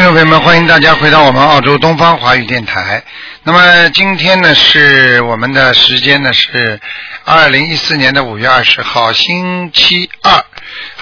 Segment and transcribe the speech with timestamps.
[0.00, 3.02] 好，听众朋友们，欢迎大家回到我们澳洲东方华语电台。
[3.42, 6.80] 那么今天呢是我们的时间呢是
[7.26, 10.32] 二零一四年的五月二十号，星期二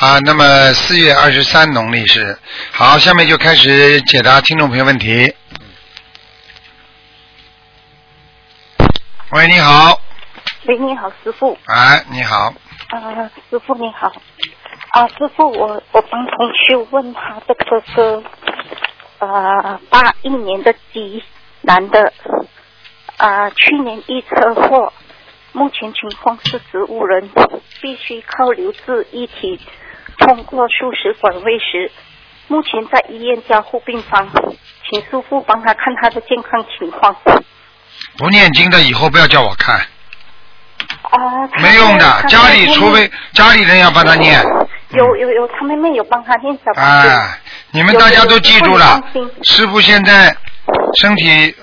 [0.00, 0.18] 啊。
[0.24, 2.36] 那么四月二十三农历是
[2.72, 5.32] 好，下面就开始解答听众朋友问题。
[9.30, 10.00] 喂，你好，
[10.66, 11.56] 喂，你好，师傅。
[11.66, 12.52] 哎，你好，
[12.88, 14.12] 啊，师傅你好。
[14.90, 18.24] 啊，师傅，我我帮同学问他的哥哥，
[19.18, 21.24] 呃，八一年的鸡
[21.62, 22.12] 男的，
[23.16, 24.92] 啊，去年一车祸，
[25.52, 27.28] 目前情况是植物人，
[27.80, 29.60] 必须靠留置一体
[30.18, 31.90] 通过输食管喂食，
[32.46, 34.28] 目前在医院加护病房，
[34.88, 37.16] 请师傅帮他看他的健康情况。
[38.16, 39.80] 不念经的以后不要叫我看，
[41.02, 44.40] 啊，没用的，家里除非家里人要帮他念。
[44.90, 47.08] 有有有，他妹妹有帮他念小房子。
[47.08, 49.00] 哎，你们大家都记住了，
[49.42, 50.34] 师傅现在
[50.94, 51.54] 身体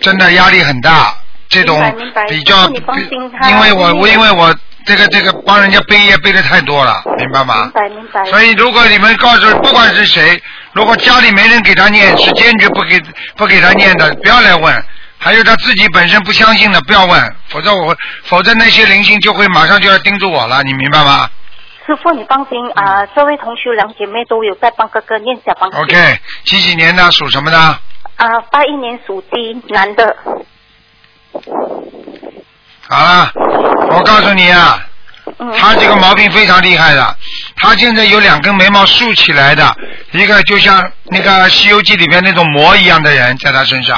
[0.00, 1.14] 真的压力很大，
[1.48, 1.80] 这种
[2.28, 2.66] 比较，
[3.48, 4.54] 因为我我因为我
[4.86, 7.70] 这个这个帮人家背业背的太多了，明白吗明？
[7.72, 8.24] 白明白。
[8.24, 10.40] 所以如果你们告诉不管是谁，
[10.72, 12.98] 如果家里没人给他念，是坚决不给
[13.36, 14.84] 不给他念的，不要来问。
[15.20, 21.28] 还有他自己本身不相信的，不要问，否则我否则那些灵性就会马上就要盯住我了，你明白吗
[21.88, 25.78] 师傅你放心啊，这位同学两姐妹都有在帮哥哥念小房子。
[25.78, 27.58] ？OK，几几年的属什么的？
[27.58, 30.14] 啊，八一年属鸡，男的。
[32.86, 33.32] 好了，
[33.88, 34.86] 我告诉你啊，
[35.38, 35.50] 嗯。
[35.56, 37.16] 他这个毛病非常厉害的，
[37.56, 39.74] 他现在有两根眉毛竖起来的，
[40.12, 43.96] 一个就像那个《西游记》里边那种魔一样的人在他身上，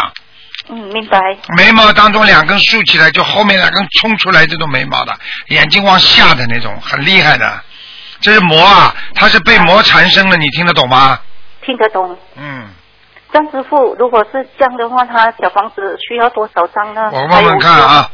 [0.68, 1.18] 嗯，明白。
[1.56, 5.12] 眉毛当中两根竖起来，就后面两根冲出来这种眉毛的，
[5.48, 7.60] 眼睛往下的那种，很厉害的。
[8.20, 11.18] 这是魔啊，他是被魔缠身了，你听得懂吗？
[11.62, 12.18] 听得懂。
[12.36, 12.68] 嗯，
[13.32, 17.10] 张师傅，如果是这样的话，他小房子需要多少张呢？
[17.12, 18.10] 我慢慢看啊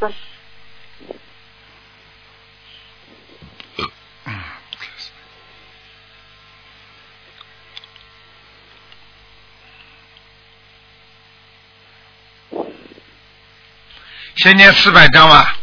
[14.36, 15.56] 先念四百张吧，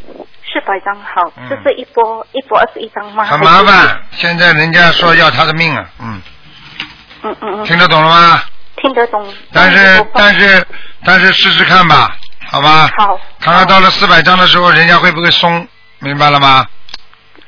[0.53, 3.23] 四百张，好，嗯这是一波一波二十一张吗？
[3.25, 3.99] 很麻烦。
[4.11, 6.21] 现在人家说要他的命啊，嗯，
[7.23, 8.41] 嗯嗯嗯，听得懂了吗？
[8.77, 9.25] 听得懂。
[9.51, 10.67] 但是但是
[11.03, 12.15] 但是试试看吧，
[12.51, 12.89] 好吧？
[12.97, 13.19] 好。
[13.39, 15.67] 看看到了四百张的时候，人家会不会松？
[15.99, 16.65] 明白了吗？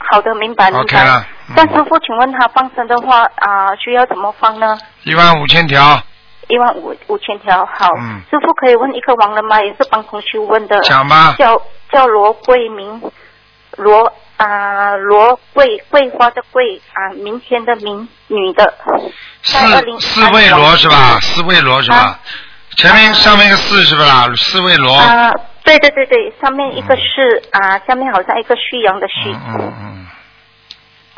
[0.09, 1.03] 好的，明白明 OK 白。
[1.03, 4.77] 了嗯但师傅，请问他放生的话啊、需要怎么放呢？
[5.03, 6.01] 一万五千条，
[6.47, 7.87] 一万五五千条，好。
[7.99, 9.61] 嗯师傅可以问一个王人吗？
[9.61, 10.79] 也是帮同学问的。
[10.81, 11.35] 讲吧。
[11.37, 11.61] 叫
[11.95, 13.01] 叫罗桂明，
[13.77, 18.73] 罗啊罗桂桂花的桂啊，明天的明，女的。
[19.41, 19.57] 四
[20.01, 21.17] 四位罗是吧？
[21.21, 22.19] 四位罗是吧啊？
[22.75, 24.29] 前面上面一个四是不是啦？
[24.35, 24.93] 四位罗。
[24.93, 25.31] 啊，
[25.63, 30.07] 对对对对，上面一个是、啊，下面好像一个旭阳的旭，嗯嗯嗯，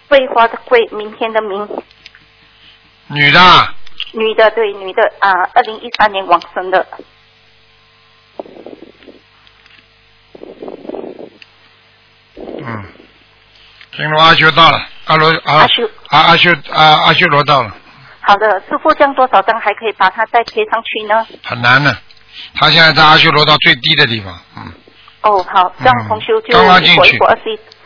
[0.08, 1.68] 桂花的桂，明天的明，
[3.08, 3.74] 女的啊，
[4.12, 6.86] 女的对女的啊，二零一三年往生的。
[12.60, 12.84] 嗯，
[13.98, 17.76] 金罗阿修到了，阿罗阿阿修阿阿修阿阿修罗到了，
[18.22, 21.26] 好的，师傅，这样多少张还可以把它再贴上去呢？
[21.44, 21.98] 很难的。
[22.54, 24.72] 他现在在阿修罗道最低的地方，嗯
[25.22, 27.20] 哦，好，这样同修就刚刚进去。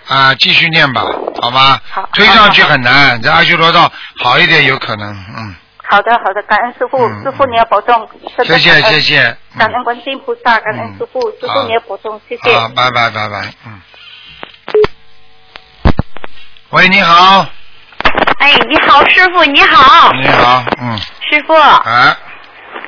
[0.08, 1.06] 啊，继续念吧，
[1.42, 1.82] 好吧？
[1.90, 5.56] 好推上去很难，在阿修罗道好一点有可能，嗯。
[5.78, 8.10] 好的，好的，感恩师傅，嗯师傅你要保重。
[8.44, 12.54] 谢谢谢谢，感恩观世音菩萨，感恩嗯师傅，师傅你要保重，谢谢。
[12.54, 13.80] 好，拜拜拜拜，嗯。
[16.72, 17.46] 喂，你好，
[18.40, 20.98] 哎，你好，师傅，你好，你好，嗯，
[21.30, 22.16] 师傅，哎，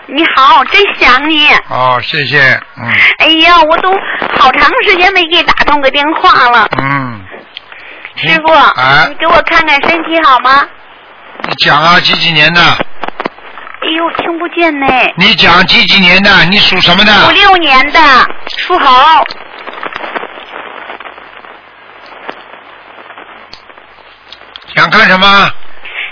[0.08, 1.50] 你好，真想你。
[1.70, 2.40] 哦，谢谢，
[2.78, 2.90] 嗯
[3.20, 3.92] 哎呀，我都
[4.40, 7.22] 好长时间没给打通个电话了，嗯，
[8.16, 10.66] 师傅，啊你给我看看身体好吗？
[11.46, 12.62] 你讲啊，几几年的？
[12.62, 14.88] 哎呦，听不见呢。
[15.18, 16.46] 你讲几几年的？
[16.46, 17.32] 你属什么的五？
[17.32, 18.00] 六年的，
[18.60, 19.26] 属猴。
[24.76, 25.52] 想看什么？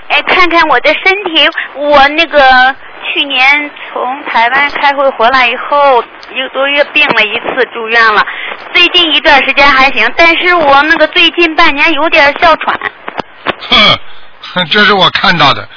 [0.09, 2.75] 哎，看看我的身体，我那个
[3.13, 6.03] 去年从台湾开会回来以后，
[6.33, 8.21] 一个多月病了一次，住院了。
[8.73, 12.77] 最近一段时间还行，但是我那个最近半年有点哮喘。
[13.69, 15.67] 哼，这是我看到的。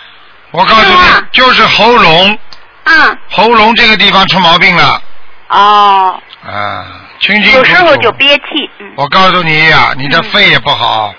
[0.51, 2.39] 我告诉你是，就是喉咙，
[2.85, 5.01] 嗯，喉咙这个地方出毛病了
[5.49, 6.87] 哦，啊，
[7.21, 7.59] 清清楚楚。
[7.59, 8.71] 有时候就憋气。
[8.79, 11.15] 嗯，我告诉你呀、你的嗯肺也不好，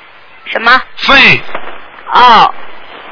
[0.51, 0.81] 什么？
[0.97, 1.41] 肺
[2.13, 2.53] 哦，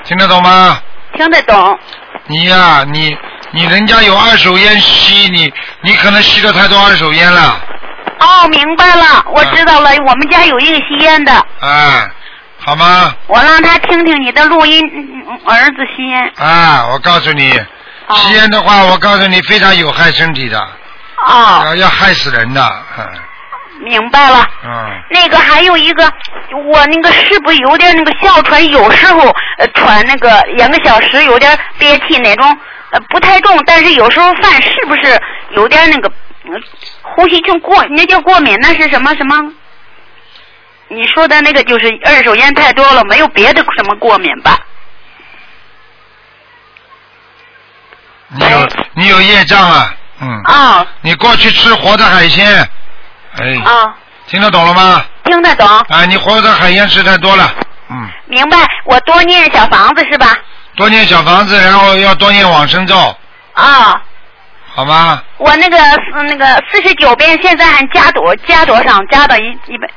[0.05, 0.79] 听得懂吗？
[1.15, 1.79] 听得懂。
[2.27, 3.15] 你呀、你
[3.51, 7.59] 你人家有二手烟吸，你你可能吸了太多二手烟了，
[8.19, 9.89] 哦，明白了，我知道了。
[10.07, 12.09] 我们家有一个吸烟的，啊，
[12.59, 13.13] 好吗？
[13.27, 14.81] 我让他听听你的录音。
[15.45, 16.31] 儿子吸烟。
[16.37, 17.51] 啊，我告诉你，
[18.07, 20.59] 哦吸烟的话，我告诉你非常有害身体的，
[21.27, 23.05] 哦，要要害死人的，嗯
[23.83, 24.47] 明白了。
[24.63, 26.11] 嗯，那个还有一个，
[26.65, 28.65] 我那个是不是有点那个哮喘？
[28.69, 32.57] 有时候呃喘那个两个小时有点憋气那种，
[32.91, 35.19] 呃不太重，但是有时候犯是不是
[35.51, 36.09] 有点那个、
[36.45, 36.59] 呃
[37.01, 38.57] 呼吸就过那叫过敏？
[38.61, 39.53] 那是什么什么？
[40.87, 44.57] 你说的那个就是二手烟太多了，没有别的什么过敏吧？
[48.35, 52.67] 你有你有业障啊，嗯，啊你过去吃活的海鲜，
[53.37, 53.95] 哎，啊，
[54.27, 55.03] 听得懂了吗？
[55.25, 57.53] 听得懂，啊，你活的海鲜吃太多了，
[57.89, 58.57] 嗯，明白。
[58.85, 60.37] 我多念小房子是吧？
[60.75, 63.15] 多念小房子，然后要多念往生咒，
[63.53, 64.01] 啊。
[64.75, 65.21] 好吗？
[65.37, 68.99] 我那个是那个四十九遍，现在还加多加多少？
[69.11, 69.87] 加到一一百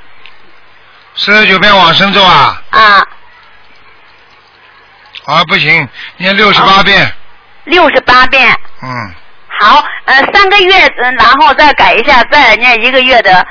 [1.15, 3.03] 四十九遍往生咒啊，啊，
[5.25, 7.11] 啊不行，念六十八遍，
[7.65, 8.55] 六十八遍。
[8.83, 9.15] 嗯，
[9.59, 13.47] 好，呃，三个月，嗯然后再改一下，再念一个月的，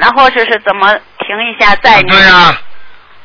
[0.00, 2.08] 然后就是怎么停一下再念。
[2.08, 2.58] 对呀、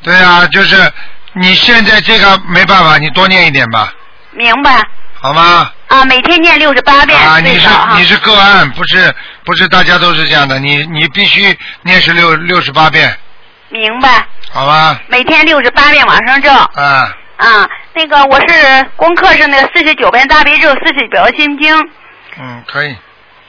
[0.02, 0.92] 对呀、就是
[1.34, 3.92] 你现在这个没办法，你多念一点吧，
[4.32, 4.82] 明白
[5.20, 5.70] 好吗？
[5.88, 8.04] 啊，每天念六十八遍啊，你是你。
[8.04, 9.14] 是个案，不是
[9.44, 13.16] 不是大家都是这样的，你你必须念是六六十八遍，
[13.68, 14.98] 明白，好吧？
[15.08, 17.68] 每天六十八遍往生咒啊，啊。
[17.94, 21.74] 那个我是功课是那个四十九遍大悲咒，四十九心经
[22.38, 22.96] 嗯，可以。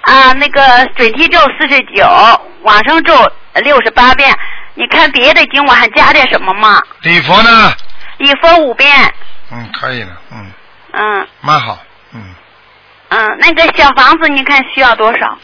[0.01, 2.07] 啊，那个准提咒四十九，
[2.62, 3.13] 往生咒
[3.56, 4.34] 六十八遍。
[4.75, 6.80] 你看别的经我还加点什么吗？
[7.01, 7.74] 礼佛呢？
[8.19, 8.89] 礼佛五遍，
[9.51, 10.51] 嗯，可以了，嗯，
[10.94, 11.80] 嗯蛮好，
[12.13, 12.36] 嗯。
[13.10, 15.38] 嗯，那个小房子你看需要多少？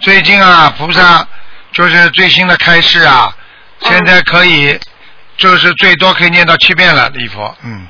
[0.00, 1.26] 最近啊，菩萨
[1.72, 3.32] 就是最新的开示啊，
[3.80, 4.78] 嗯现在可以，
[5.36, 7.86] 就是最多可以念到七遍了礼佛，嗯。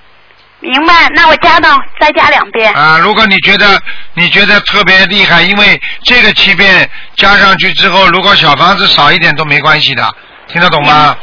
[0.61, 2.73] 明白，那我加到再加两遍。
[2.75, 3.81] 啊，如果你觉得
[4.15, 10.15] 你觉得特别厉害，因为这个七遍加上去之后，如果小房子少一点都没关系的，
[10.49, 11.17] 听得懂吗？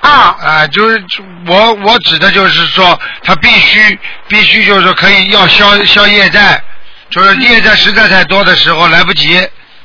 [0.00, 1.02] 啊、啊，就是
[1.46, 3.98] 我我指的就是说，他必须
[4.28, 6.60] 必须就是说可以要消消业债，
[7.08, 9.40] 就是业债实在太多的时候来不及，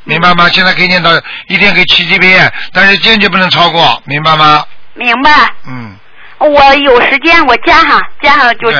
[0.06, 0.50] 明白吗？
[0.50, 1.12] 现在可以念到
[1.48, 4.66] 一天可以七七遍，但是坚决不能超过，明白吗？
[4.96, 5.32] 明白。
[5.68, 5.96] 嗯，
[6.40, 8.72] 我有时间我加哈，加哈就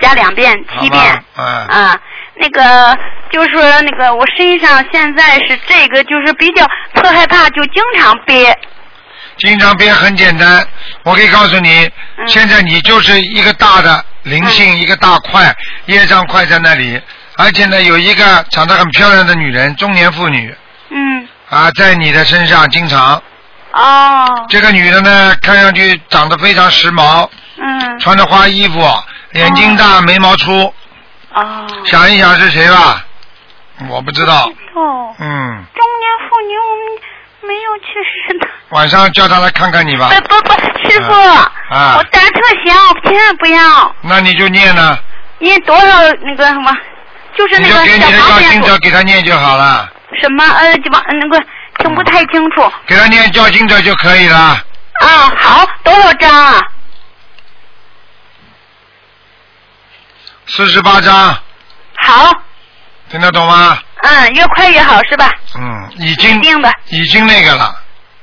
[0.00, 1.24] 加两遍，七遍。
[1.36, 2.00] 嗯啊，
[2.34, 2.98] 那个
[3.30, 8.54] 就是说那个我身上现在是这个，就是比较特害怕，就经常憋。
[9.38, 10.66] 经常憋很简单，
[11.04, 15.54] 我可以告诉你，嗯现在你就是一个大的灵性，一个大块
[15.86, 17.00] 业障块在那里，
[17.36, 20.54] 而且呢有一个长得很漂亮的女人，中年妇女
[20.90, 21.28] 嗯。
[21.48, 23.22] 啊，在你的身上经常。
[23.72, 24.46] 哦。
[24.48, 27.28] 这个女的呢，看上去长得非常时髦，
[27.58, 27.98] 嗯。
[27.98, 28.80] 穿着花衣服，
[29.32, 30.72] 眼睛大，眉毛粗，
[31.34, 31.66] 哦。
[31.84, 33.04] 想一想是谁吧？
[33.88, 34.50] 我不知道。
[34.74, 35.14] 哦。
[35.18, 38.48] 嗯，中年妇女，我们没有去世的。
[38.70, 40.10] 晚上叫她来看看你吧。
[40.10, 43.94] 不不不，师傅，啊我胆儿特小，千万不要。
[44.02, 44.98] 那你就念呢，
[45.38, 46.70] 念多少那个什么，
[47.36, 51.42] 就是那个你就给你的小房子要经者给他念就好了，什么呃，这帮那个
[51.78, 52.70] 听不太清楚。
[52.86, 54.38] 给他念叫经者就可以了。
[55.00, 56.60] 啊，好，多少张啊？
[60.46, 61.14] 四十八张，
[62.00, 62.32] 好，
[63.10, 63.78] 听得懂吗？
[64.02, 65.30] 嗯，越快越好是吧？
[65.56, 67.74] 嗯，已经定的，已经那个了，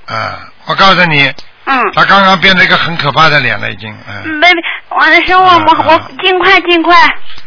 [0.07, 0.33] 嗯，
[0.65, 1.31] 我告诉你，
[1.65, 1.81] 嗯。
[1.93, 6.95] 他刚刚变了一个很可怕的脸了，已经，嗯，没没，我说我我嗯我尽快尽快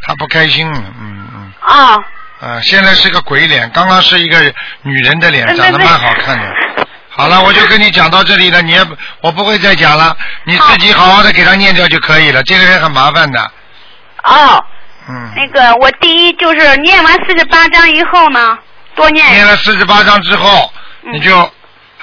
[0.02, 1.98] 他不开心，嗯嗯，啊！
[2.40, 4.40] 啊，现在是个鬼脸，刚刚是一个
[4.82, 6.46] 女人的脸，长得蛮好看的。
[7.10, 12.40] 好了，我就跟你讲到这里了，你也不我不会再讲了，你自己好好的给他念掉就可以了。
[12.44, 13.40] 这个人很麻烦的，
[14.22, 14.64] 哦，
[15.08, 18.56] 嗯，那个我第一就是念完四十八章以后呢，
[18.94, 21.36] 多念念了四十八章之后，嗯你就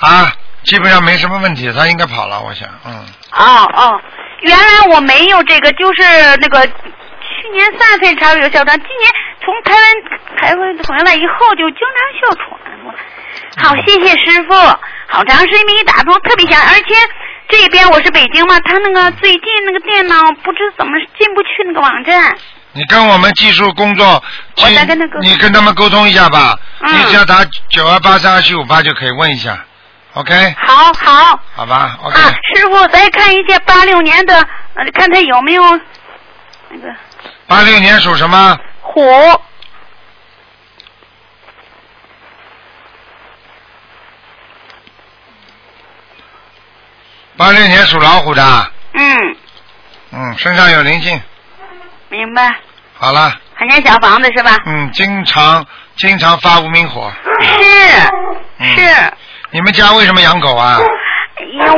[0.01, 0.34] 啊，
[0.65, 4.01] 基本上没什么问题，他应该跑了，我想，嗯，哦哦，
[4.42, 6.04] 原来我没有这个，就是
[6.42, 9.12] 那个去年三岁才有哮喘，今年
[9.46, 12.60] 从台湾台湾回来以后就经常哮喘。
[12.86, 12.94] 我
[13.58, 14.54] 好，谢谢师傅，
[15.08, 16.96] 好长时间没打通，特别想，而且
[17.48, 22.36] 这边我是北京嘛，他那个最近那个电脑不知怎么进不去那个网站。
[22.74, 24.22] 你跟我们技术工作，
[24.58, 29.58] 我再跟他沟通你跟他们沟通一下吧，嗯你只要打九二八三二七五八就可以问一下
[30.14, 31.40] ，OK，好好。
[31.56, 34.36] 好吧，OK，、啊，师傅再看一下八六年的，
[34.74, 35.64] 呃，看他有没有
[36.70, 36.94] 那个。
[37.48, 38.58] 八六年属什么？
[38.86, 39.01] 虎，
[47.36, 48.72] 八六年属老虎的。
[48.94, 49.36] 嗯，
[50.12, 51.20] 嗯，身上有灵性。
[52.10, 52.56] 明白。
[52.94, 54.58] 好了，还念小房子是吧？
[54.65, 55.65] 嗯，经常
[55.98, 57.12] 经常发无名火。
[57.42, 58.10] 是
[58.60, 59.13] 嗯是。
[59.51, 60.77] 你们家为什么养狗啊？
[61.36, 61.74] 哎呀，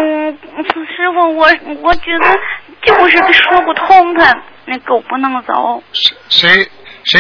[0.96, 1.48] 师傅，我
[1.82, 2.40] 我觉得
[2.84, 4.36] 就是说不通他，
[4.66, 5.82] 那狗不能走。
[5.94, 6.72] 谁谁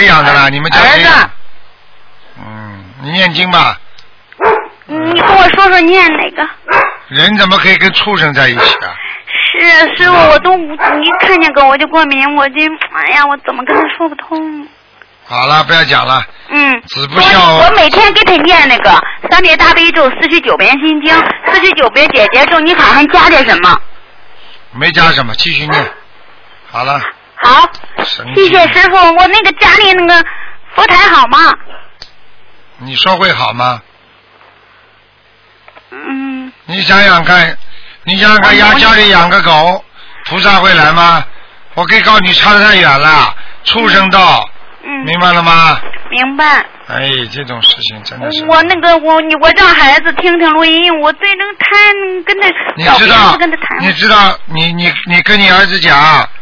[0.06, 0.50] 养的啦？
[0.50, 1.32] 你们家谁儿子养？
[2.40, 3.80] 嗯，你念经吧。
[4.86, 6.48] 你跟我说说念哪个？
[7.10, 8.96] 人怎么可以跟畜生在一起啊？
[9.60, 12.56] 是师傅，我都无一看见狗我就过敏，我就
[12.94, 14.68] 哎呀，我怎么跟他说不通？
[15.26, 16.24] 好了，不要讲了。
[16.50, 18.92] 嗯，子不孝我我每天给他念那个
[19.30, 21.14] 三遍大悲咒，四十九遍心经，
[21.52, 23.78] 四十九遍姐姐咒，你看还加点什么？
[24.72, 25.92] 没加什么，继续念。
[26.70, 27.02] 好了，
[27.44, 27.70] 好，
[28.04, 28.96] 谢谢师傅。
[28.96, 30.26] 我那个家里那个
[30.76, 31.54] 佛台好吗？
[32.78, 33.82] 你说会好吗？
[35.92, 37.58] 嗯，你想想看，
[38.04, 39.84] 你想想看，我家家里养个狗，
[40.26, 41.24] 菩萨会来吗？
[41.76, 44.50] 我可以告诉你，差得太远了，畜生道，
[44.84, 45.80] 嗯，明白了吗？
[46.10, 46.66] 明白。
[46.88, 48.46] 哎，这种事情真的是。
[48.46, 55.98] 我那个我你我让孩子听听录音，我最能谈跟他你知道跟他谈。，你知道，你你你跟你儿子讲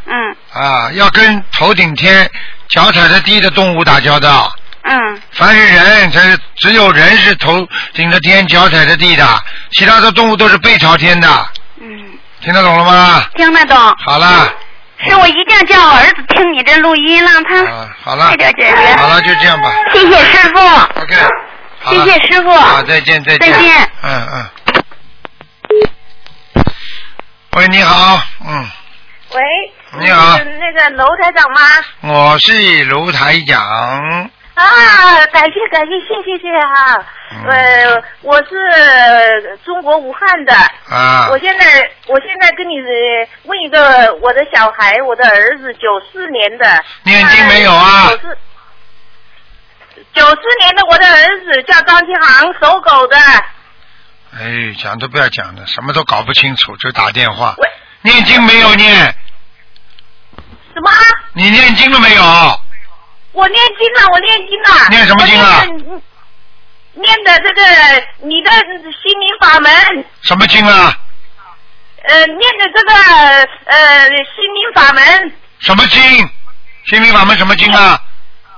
[0.06, 2.30] 嗯啊，要跟头顶天、
[2.70, 4.54] 脚踩着地的动物打交道。
[4.88, 9.26] 嗯凡是人，才是只有人是头顶着天、脚踩着地的，
[9.72, 11.28] 其他的动物都是背朝天的。
[11.82, 11.88] 嗯，
[12.42, 13.24] 听得懂了吗？
[13.36, 13.76] 听得懂。
[14.06, 14.54] 好了，
[15.04, 18.96] 是我一定叫我儿子听你这录音，让他啊，好了快，点解决。
[18.96, 19.72] 好了，就这样吧。
[19.94, 20.60] 谢谢师傅
[21.02, 21.16] ，OK，
[21.82, 22.52] 好了谢谢师傅。
[22.52, 23.52] 好，再见，再见。
[23.52, 23.92] 再见。
[24.04, 24.50] 嗯嗯。
[27.58, 28.70] 喂，你好，嗯，
[29.34, 29.42] 喂，
[30.00, 31.62] 你好是那个楼台长吗？
[32.02, 40.54] 我是卢台长，啊，感谢感谢谢谢谢哈、嗯呃，我是中国武汉的，
[40.90, 48.38] 啊我现在我现在跟你呃问一个我的小孩，我的儿子九四年的，念经没有啊九四
[50.14, 53.18] 九四年的我的儿子叫张金航，属狗的。
[54.38, 57.56] 哎，讲都不要讲了，什么都搞不清楚就打电话。
[57.58, 57.70] 喂，
[58.04, 58.96] 念经没有念？
[60.74, 60.92] 什么？
[61.34, 62.22] 你念经了没有？
[63.36, 64.90] 我念经了，我念经了。
[64.90, 65.64] 念什么经啊
[66.94, 67.38] 念的？
[67.40, 67.62] 这个
[68.22, 70.06] 你的心灵法门。
[70.22, 70.98] 什么经啊？
[72.08, 72.94] 呃，念的这个
[73.66, 76.02] 呃心灵法门，什么经？
[76.86, 78.00] 心灵法门什么经啊？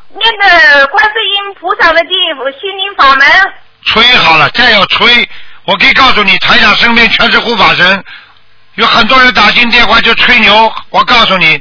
[0.10, 2.12] 念的观世音菩萨的经
[2.60, 3.27] 心灵法门。
[3.84, 5.27] 吹好了，再要吹，
[5.65, 8.03] 我可以告诉你，台长身边全是护法神，
[8.75, 10.72] 有很多人打进电话就吹牛。
[10.89, 11.60] 我告诉你，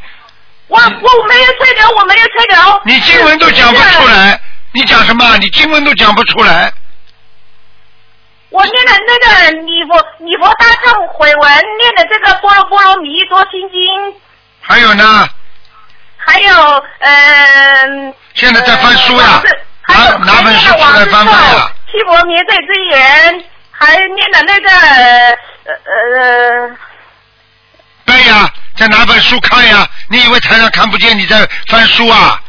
[0.68, 2.80] 我我没有吹牛，我没有吹牛。
[2.84, 4.40] 你经文都讲不出来，
[4.72, 5.36] 你讲什么？
[5.38, 6.72] 你经文都讲不出来。
[8.50, 14.14] 我念的那个礼佛礼佛大忏悔文，念的这个波罗波罗蜜多心经，
[14.60, 15.28] 还有呢，
[16.16, 18.14] 还有嗯。
[18.34, 19.42] 现在在翻书呀
[19.88, 21.70] 呃还有拿拿本书出来翻翻呀。
[21.92, 24.70] 七佛灭罪之言，还念的那个
[25.64, 25.74] 呃
[26.16, 26.76] 呃。
[28.16, 29.86] 对呀，在拿本书看呀。
[30.08, 32.40] 你以为台上看不见你在翻书啊？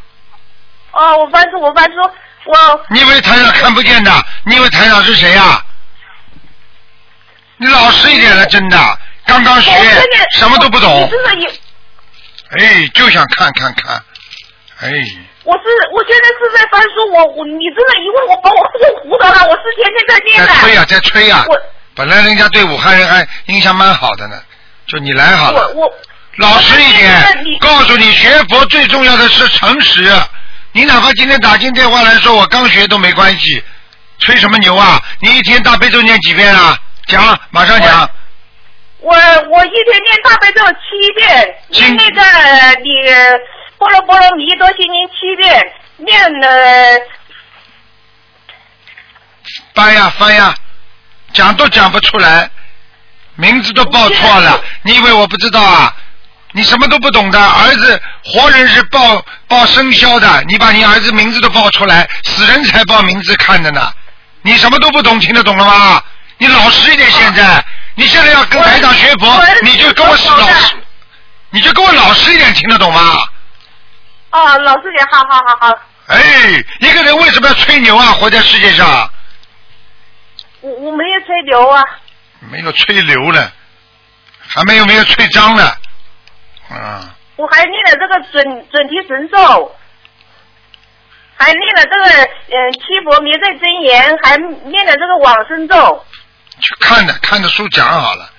[0.93, 1.99] 哦，我翻书，我翻书，
[2.45, 4.25] 我你以为台上看不见的？
[4.45, 5.61] 你以为台长是谁呀、
[7.57, 9.71] 你老实一点了，真的，刚刚学
[10.37, 11.09] 什么都不你懂，
[12.57, 13.95] 哎，就想看看看，
[14.79, 14.89] 哎，
[15.43, 20.47] 我是我现在是在翻书，我我你真的一问我把我我糊涂了，我是天天在念的。
[20.47, 21.59] 在吹呀、在吹呀、我
[21.93, 24.41] 本来人家对武汉人还印象蛮好的呢，
[24.87, 25.93] 就你来好了，我我。
[26.37, 30.13] 老实一点，告诉你，学佛最重要的是诚实。
[30.71, 33.63] 你哪怕今天打进电话来说我刚学都没关系，
[34.19, 35.01] 吹什么牛啊？
[35.19, 36.77] 你一天大悲咒念几遍啊？
[37.07, 38.07] 讲，马上讲。
[38.99, 42.89] 我我一天念大悲咒七遍，经念那个你
[43.79, 46.47] 波罗波罗蜜多心经七遍，念了。
[49.73, 50.53] 翻呀翻呀，
[51.33, 52.47] 讲都讲不出来，
[53.37, 54.61] 名字都报错了。
[54.83, 55.95] 你以为我不知道啊？
[56.53, 63.91] 你什么都不懂的，儿子活人是报报生肖的，你把你儿子名字都报出来，死人才报名字看的呢。
[64.41, 66.01] 你什么都不懂，听得懂了吗？
[66.37, 67.63] 你老实一点，现在
[67.95, 70.75] 你现在要跟台长学佛，你就跟我老实，
[71.49, 73.01] 你就跟我老实一点，听得懂吗？
[74.31, 78.05] 哦，老实点好好好好，哎，一个人为什么要吹牛啊？
[78.13, 79.09] 活在世界上
[80.61, 81.83] 我我没有吹牛啊，
[82.39, 83.51] 没有吹牛了，
[84.39, 85.77] 还没有没有吹脏了，
[86.69, 89.75] 啊，我还念了这个准准提神咒，
[91.35, 96.05] 还念了这个嗯七佛灭罪真言，还念了这个往生咒。
[96.59, 98.29] 去看的，看的书讲好了，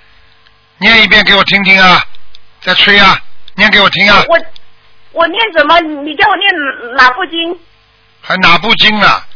[0.78, 2.02] 念一遍给我听听啊，
[2.60, 3.20] 再吹啊，
[3.54, 4.40] 念给我听啊，我
[5.12, 5.78] 我念什么？
[5.80, 6.50] 你叫我念
[6.96, 7.60] 哪部经？
[8.20, 9.26] 还哪部经啊？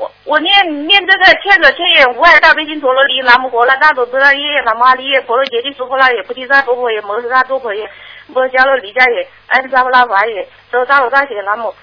[0.00, 7.86] 我我念念这个千手千眼无碍大悲心陀罗尼，南无婆罗大多波罗耶，南无阿利耶，婆罗揭谛苏婆拉耶，菩提萨婆婆耶，摩诃萨多婆耶，
[8.28, 11.74] 摩迦罗离迦耶，安扎布拉法耶，周大罗大写南无。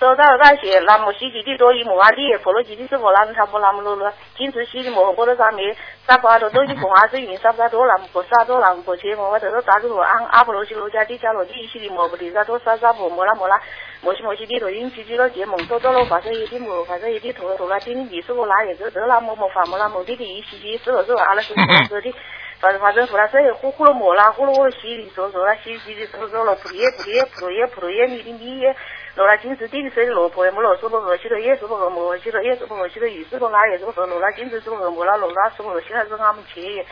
[0.00, 5.62] 周大罗大写南无西吉地多伊摩阿利耶，婆罗吉地是婆拉萨婆南无罗罗，金持西利摩诃波罗萨弥，
[6.04, 13.62] 萨婆阿多多伊婆阿是云萨婆萨多南无婆萨多南无婆切摩诃得多达多罗安阿婆罗西罗迦地迦罗地西利摩菩提萨多萨萨婆摩拉摩拉。
[14.02, 22.12] 摩西摩西地陀因吉吉罗结蒙多多罗法色耶地摩法色耶地陀陀罗丁尼是我拉也是得拉摩摩法摩拉摩地地伊西西是我是阿拉是我是的。
[22.58, 28.74] 法法真佛拉色耶呼呼罗摩拉呼罗罗西里娑娑拉西西里娑娑罗普耶普耶普耶普耶弥利弥耶。
[29.14, 36.86] 罗拉金子地水罗婆耶摩罗娑婆诃西罗耶娑婆诃摩诃西罗耶娑婆诃西罗雨娑婆拉耶娑婆诃罗拉金子娑婆诃摩拉罗拉娑婆诃西拉是阿们切耶。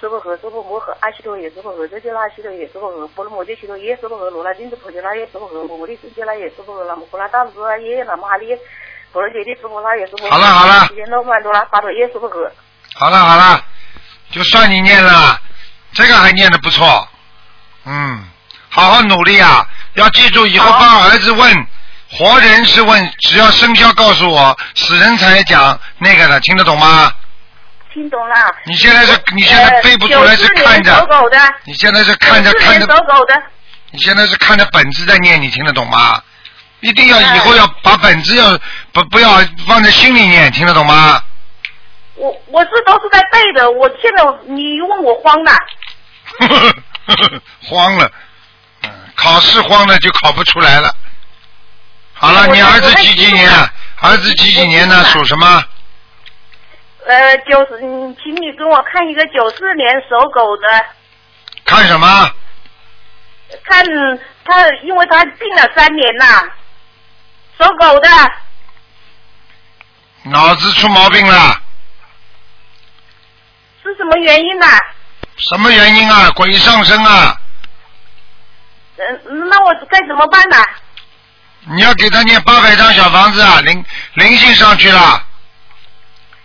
[0.00, 8.58] 娑婆诃娑婆摩诃阿悉陀耶娑婆诃遮揭拉悉陀耶娑婆诃波罗摩揭悉陀耶娑婆诃罗拉金子婆揭拉耶娑婆诃摩摩利斯揭拉耶娑婆诃南无呼啦达罗拉耶南无哈利耶
[9.12, 12.50] 婆罗揭谛娑婆拉耶娑婆好了好了时间罗曼多拉巴陀耶娑婆诃。
[12.94, 13.64] 好了好了，
[14.30, 15.40] 就算你念了，
[15.92, 17.08] 这个还念的不错，
[17.84, 18.24] 嗯，
[18.68, 19.64] 好好努力啊！
[19.94, 21.66] 要记住，以后帮儿子问，
[22.10, 27.12] 活人是问，只要生肖告诉我，死人才讲那个的，听得懂吗？
[27.98, 28.34] 听懂了。
[28.64, 31.54] 你现在是你现在背不出来，是看着呃94年，走狗的。
[31.64, 33.42] 你现在是看着看着狗的。
[33.90, 36.22] 你现在是看着本子在念，你听得懂吗？
[36.80, 38.56] 一定要哎以后要把本子要
[38.92, 41.20] 不不要放在心里念，听得懂吗？
[42.14, 45.52] 我我是都是在背的，我现在你问我慌了。
[47.64, 48.10] 慌了，
[48.82, 50.94] 嗯，考试慌了就考不出来了。
[52.12, 53.50] 好了，你儿子几几年？
[54.00, 55.02] 儿子几几年呢？
[55.06, 55.64] 属什么？
[57.08, 60.68] 呃，九十，嗯请你给我看一个九四年属狗的，
[61.64, 62.06] 看什么？
[63.64, 63.82] 看
[64.44, 66.26] 他，因为他病了三年了，
[67.56, 68.08] 属狗的，
[70.24, 71.62] 脑子出毛病了？
[73.82, 74.66] 是什么原因呢？
[75.38, 76.30] 什么原因啊？
[76.32, 77.34] 鬼上身啊！
[78.98, 80.58] 嗯、那我该怎么办呢？
[81.70, 85.24] 你要给他念八百张小房子啊，灵灵性上去了，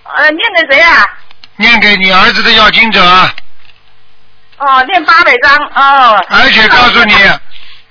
[0.03, 1.07] 呃，念给谁啊？
[1.55, 3.01] 念给你儿子的要经者，
[4.57, 6.25] 哦，念八百张哦。
[6.29, 7.15] 而且告诉你，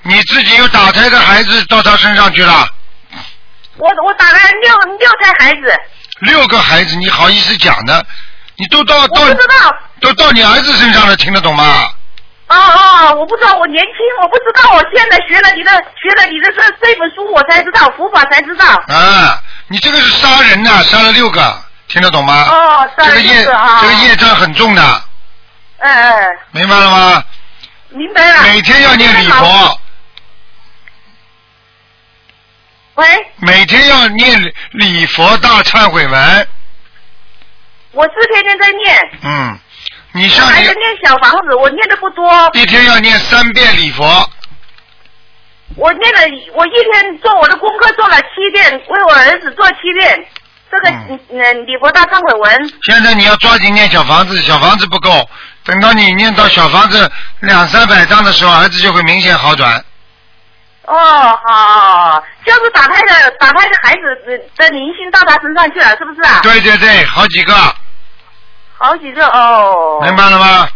[0.02, 2.68] 你自己有打胎的孩子到他身上去了，
[3.76, 5.74] 我我打了六六胎孩子，
[6.20, 8.04] 六个孩子，你好意思讲的？
[8.56, 9.74] 你都到我到不知道。
[10.00, 11.88] 都到你儿子身上了，听得懂吗？
[12.48, 18.66] 哦哦，我不知道，我年轻，我不知道，我现在学了你的，学了你的这这本书，我才知道佛法才知道。
[18.88, 22.42] 啊，你这个是杀人呐、杀了六个，听得懂吗？
[22.48, 23.82] 哦，这个业啊。
[23.82, 24.82] 这个业障很重的，
[25.76, 27.24] 哎哎，明白了吗？
[27.90, 28.42] 明白了。
[28.44, 29.28] 每天要念礼。
[29.28, 29.80] 佛，
[32.94, 36.48] 喂，每天要念礼佛大忏悔文。
[37.90, 39.58] 我是天天在念，嗯，
[40.12, 44.30] 你像你还在念小房子，我念的不多，一天要念三遍礼佛，
[45.76, 46.20] 我念了，
[46.54, 50.26] 我一天做我的功课做了七遍，为我儿子做七遍。
[50.72, 55.28] 这个嗯嗯嗯，礼佛大忏悔文，现在你要抓紧念小房子，小房子不够，
[55.64, 59.84] 等到你念到小房子两三百张的时候，儿子就会明显好转。
[60.86, 66.40] 哦，好，就是打胎的打胎的孩子的灵性到他身上去了，是不是啊？
[66.42, 67.54] 对对对，好几个，
[68.78, 70.00] 好几个哦。
[70.02, 70.68] 明白了吗？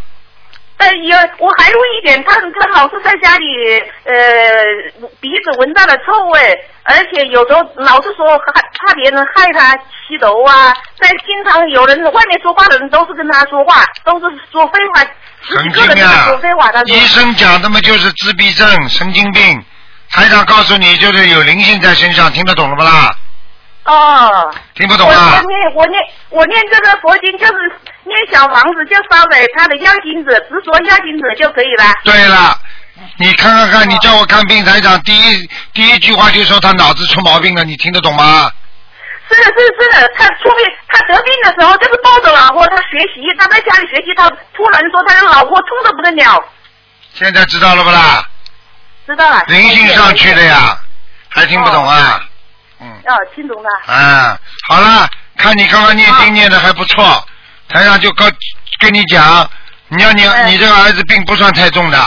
[0.78, 3.46] 但有我还有一点，他他老是在家里
[4.04, 4.14] 呃
[5.20, 9.72] 鼻子闻到了臭味，而且有时候老是说害怕别人害他
[10.06, 15.00] 吸毒啊，但经常有人外面说话的人都是跟他说话，都是说废话，
[15.42, 16.84] 十几神个人跟他经啊说废话，他！
[16.84, 19.64] 说医生讲的嘛就是自闭症、神经病。
[20.08, 23.12] 台长告诉你，就是有灵性在身上，听得懂了不啦？
[23.86, 24.54] 哦。
[24.74, 25.48] 听不懂啊我？
[25.48, 27.72] 念我念我念这个佛经就是
[28.06, 31.92] 念小房子，就烧给他的药精子，只说药精子就可以了。
[32.04, 32.56] 对了，
[33.18, 38.50] 你看看看，你叫我看病，台长第一第一句话就说他脑子出毛病了，你听得懂吗？
[39.28, 46.44] 是的，是的是的，他出病，他得病的时候就是抱着老婆，他学习，他在家里学习，他突然说他的老婆痛的不得了，
[47.12, 48.24] 现在知道了不啦？
[49.04, 49.42] 知道了。
[49.48, 50.78] 灵性上去的呀，
[51.28, 52.20] 还听不懂啊？
[52.80, 53.68] 嗯，哦，听懂了。
[53.88, 54.38] 嗯，
[54.68, 57.26] 好了，看你刚刚念经念的还不错，
[57.68, 58.26] 台上就告
[58.80, 59.50] 跟你讲，
[59.88, 61.98] 你要你嗯你这个儿子病不算太重的，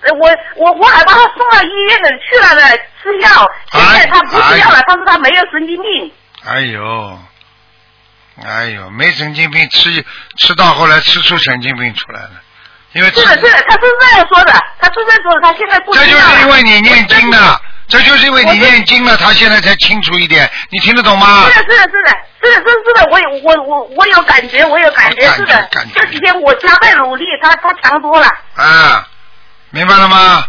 [0.00, 3.50] 呃我我我还把他送到医院里去了呢，吃药。
[3.72, 6.12] 现在他不吃药了，他说他没有神经病。
[6.44, 7.18] 哎呦，
[8.44, 10.04] 哎呦，没神经病，吃
[10.38, 12.32] 吃到后来吃出神经病出来了，
[12.92, 16.18] 因为吃是的，是的，他是这样说的，他是这样说的，他现在不吃这就。
[16.18, 21.48] 是因为你念经的，这就是因为你念经了，他现在才清楚一点，你听得懂吗？
[21.48, 22.10] 是的，是的，是的，
[22.42, 25.88] 是的，是的，是的，我有我我我有感觉，我有感觉，是的感。
[25.88, 28.26] 觉这几天我加倍努力，他他强多了。
[28.54, 29.08] 啊，
[29.70, 30.44] 明白了吗？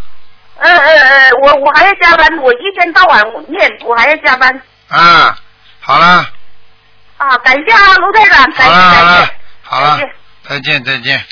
[0.60, 4.62] 嗯嗯嗯，我我还要加班，我一天到晚念，我还要加班。
[4.88, 5.38] 啊，
[5.80, 6.26] 好了，
[7.18, 10.00] 啊，感谢啊，卢台长，感谢感谢。，好了
[10.50, 11.24] 再见，再见。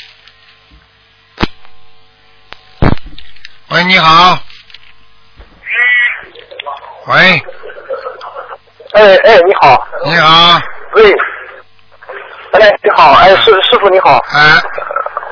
[3.70, 4.38] 喂，你好。
[7.08, 7.44] 喂，
[8.94, 10.60] 哎哎，你好，你好，
[10.94, 11.12] 喂，
[12.54, 14.60] 哎，你好，哎，师师傅你好，哎，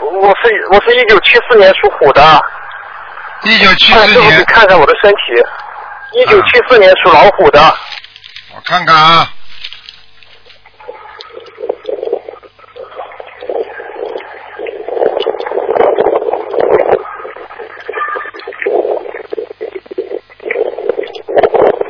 [0.01, 2.21] 我是我是一九七四年属虎的，
[3.43, 7.59] 一九七四年，看看我的身体，一九七四年属老虎的，
[8.55, 9.27] 我看看啊，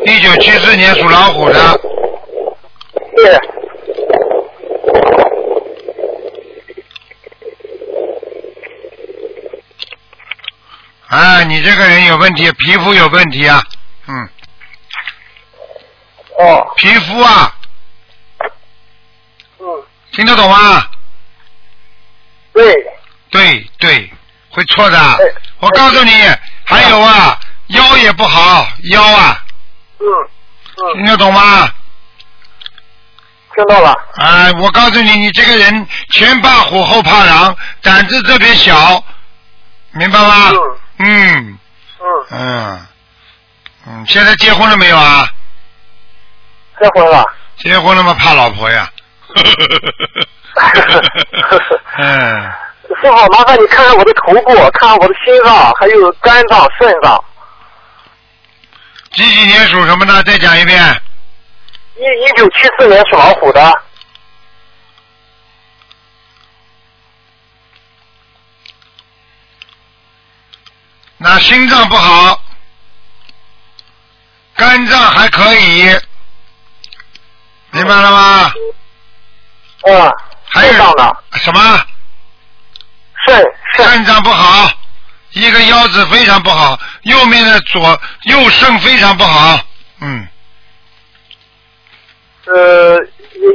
[0.05, 1.79] 一九七四年属老虎的，
[3.15, 3.39] 对，
[11.07, 13.63] 哎，你这个人有问题，皮肤有问题啊，
[14.07, 14.29] 嗯，
[16.37, 17.55] 哦，皮肤啊，
[19.59, 20.87] 嗯，听得懂吗？
[22.53, 22.75] 对，
[23.29, 24.11] 对对，
[24.49, 24.97] 会错的。
[24.99, 25.19] 哎。
[25.59, 26.11] 我告诉你，
[26.65, 29.42] 还有啊，腰也不好，腰啊，
[30.03, 30.07] 嗯
[30.75, 31.69] 嗯，听得懂吗？
[33.55, 39.03] 听到了，哎，我告诉你，你这个人前怕虎后怕狼，胆子特别小，
[39.91, 40.51] 明白吗？
[40.97, 41.57] 嗯嗯，
[42.31, 42.87] 嗯
[43.87, 45.27] 嗯，现在结婚了没有啊？
[46.81, 47.23] 结婚了，
[47.57, 48.13] 结婚了吗？
[48.15, 48.89] 怕老婆呀？
[51.97, 52.51] 嗯，
[52.87, 57.23] 师傅麻烦你看看我的头部，看看我的心脏，还有肝脏、肾脏，
[59.13, 60.23] 几几年属什么的？
[60.23, 61.01] 再讲一遍。
[61.95, 63.83] 一一九七四年属老虎的，
[71.17, 72.41] 那心脏不好，
[74.55, 75.83] 肝脏还可以，
[77.69, 78.51] 明白了吗？
[79.83, 80.11] 嗯，
[80.45, 80.73] 还有？
[81.33, 81.85] 什么？
[83.25, 83.35] 肾
[83.75, 84.69] 肾肾脏不好，
[85.33, 89.59] 一个腰子非常不好，右面的左右肾非常不好，
[90.01, 90.27] 嗯，
[92.45, 92.97] 呃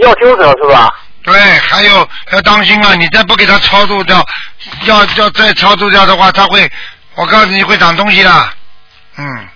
[0.03, 0.93] 要纠正是吧？
[1.25, 2.95] 对，还有要当心啊！
[2.95, 4.25] 你再不给他超度掉，
[4.85, 6.71] 要要再超度掉的话，他会，
[7.17, 8.51] 我告诉你会长东西的，
[9.19, 9.49] 嗯，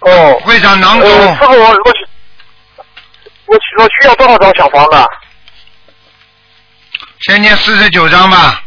[0.00, 1.92] 哦，会长囊呃，肿师，傅，我我
[3.46, 5.08] 我需要多少张小房子？
[7.20, 8.62] 先念四十九张吧，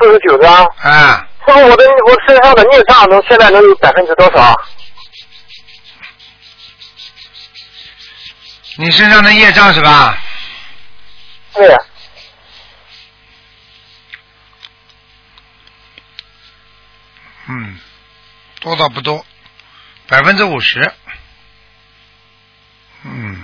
[0.00, 0.64] 四十九张。
[0.80, 4.54] 啊，师傅，我的我身上的孽障能现在能有百分之多少？
[8.76, 10.16] 你身上的业障是吧？
[11.54, 11.76] 对，
[17.48, 17.76] 嗯，
[18.60, 19.26] 多倒不多，
[20.06, 20.92] 百分之五十，
[23.04, 23.42] 嗯，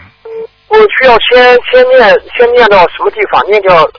[0.68, 1.98] 我需要先先念
[2.38, 3.44] 先念到什么地方？
[3.50, 3.90] 念掉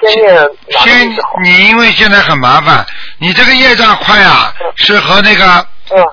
[0.00, 0.48] 先念
[0.82, 1.10] 先？
[1.42, 2.86] 你因为现在很麻烦，
[3.18, 6.04] 你这个业障块啊，是和那个嗯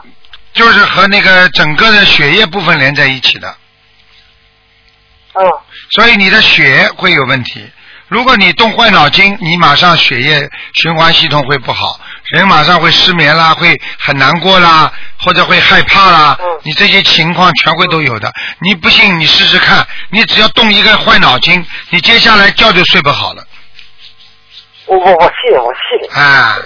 [0.53, 3.55] 就是和那个整个的血液部分连在一起的，
[5.33, 5.45] 嗯
[5.91, 7.69] 所以你的血会有问题。
[8.07, 11.99] 如果你动坏脑筋，你马上血液循环系统会不好，
[12.31, 18.33] 人马上会失眠啦，会很难过啦，或者会害怕啦嗯，你这些情况全会都有的。
[18.59, 23.45] 你不信，你试试看，你只要动一个坏脑筋，你接下来觉就睡不好了。
[24.87, 26.57] 我我我信我信，啊，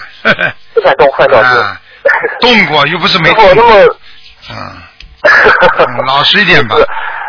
[0.74, 1.62] 不敢动坏脑筋。
[1.62, 1.78] 啊
[2.40, 3.96] 动过又不是没动过，那 么
[4.50, 4.82] 嗯。
[5.22, 6.74] 嗯，老实一点吧。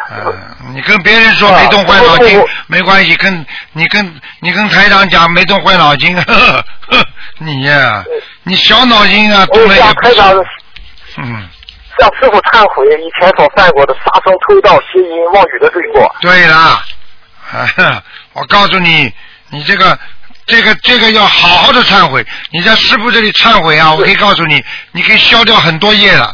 [0.09, 0.33] 嗯，
[0.73, 7.05] 你跟别人说啊没动坏脑筋没关系，跟你跟你跟台长讲没动坏脑筋，呵呵呵
[7.37, 8.03] 你呀、
[8.43, 10.45] 你小脑筋啊，动我了也不向台长。
[11.17, 11.47] 嗯，
[11.99, 16.15] 向师傅忏悔以前所犯过的杀生、偷盗、邪淫、妄语的罪过。
[16.19, 16.83] 对啦，
[17.51, 18.03] 啊
[18.33, 19.13] 我告诉你，
[19.49, 19.97] 你这个
[20.45, 22.25] 这个这个要好好的忏悔。
[22.51, 26.33] 你在师傅这里忏悔啊，我可以告诉你，你可以消掉很多业了。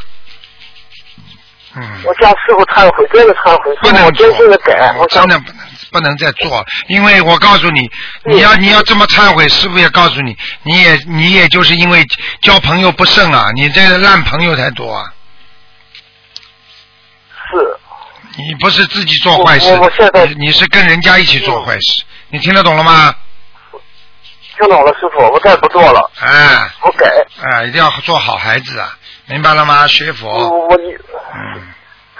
[1.75, 2.01] 嗯。
[2.03, 4.95] 我向师傅忏悔，真的忏悔，不能我真心的改。
[4.97, 5.59] 我真的不能
[5.91, 7.89] 不能再做，因为我告诉你，
[8.25, 12.05] 你要你要这么忏悔，师傅也告诉你，你也你也就是因为
[12.41, 15.11] 交朋友不慎啊，你这个烂朋友太多啊，
[17.51, 17.77] 是，
[18.37, 19.67] 你不是自己做坏事
[20.37, 23.13] 你是跟人家一起做坏事，你听得懂了吗？
[24.59, 27.07] 听懂了，师傅，我再不做了，哎我改。
[27.41, 29.87] 哎，一定要做好孩子啊，明白了吗？
[29.87, 30.27] 学佛，
[30.67, 30.91] 我一
[31.33, 31.73] 嗯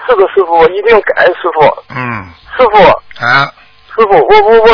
[0.07, 3.51] 是的，师傅，我一定改，师傅，嗯师傅，啊
[3.89, 4.69] 师傅，我我我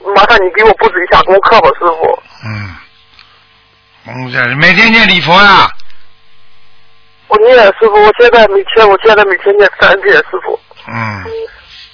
[0.00, 2.22] 我，麻烦你给我布置一下功课吧，师傅。
[2.46, 2.76] 嗯，
[4.06, 5.70] 嗯，这每天念礼佛啊。
[7.28, 10.58] 我念师傅，我现在每天我现在每天念三遍，师傅。
[10.88, 11.24] 嗯，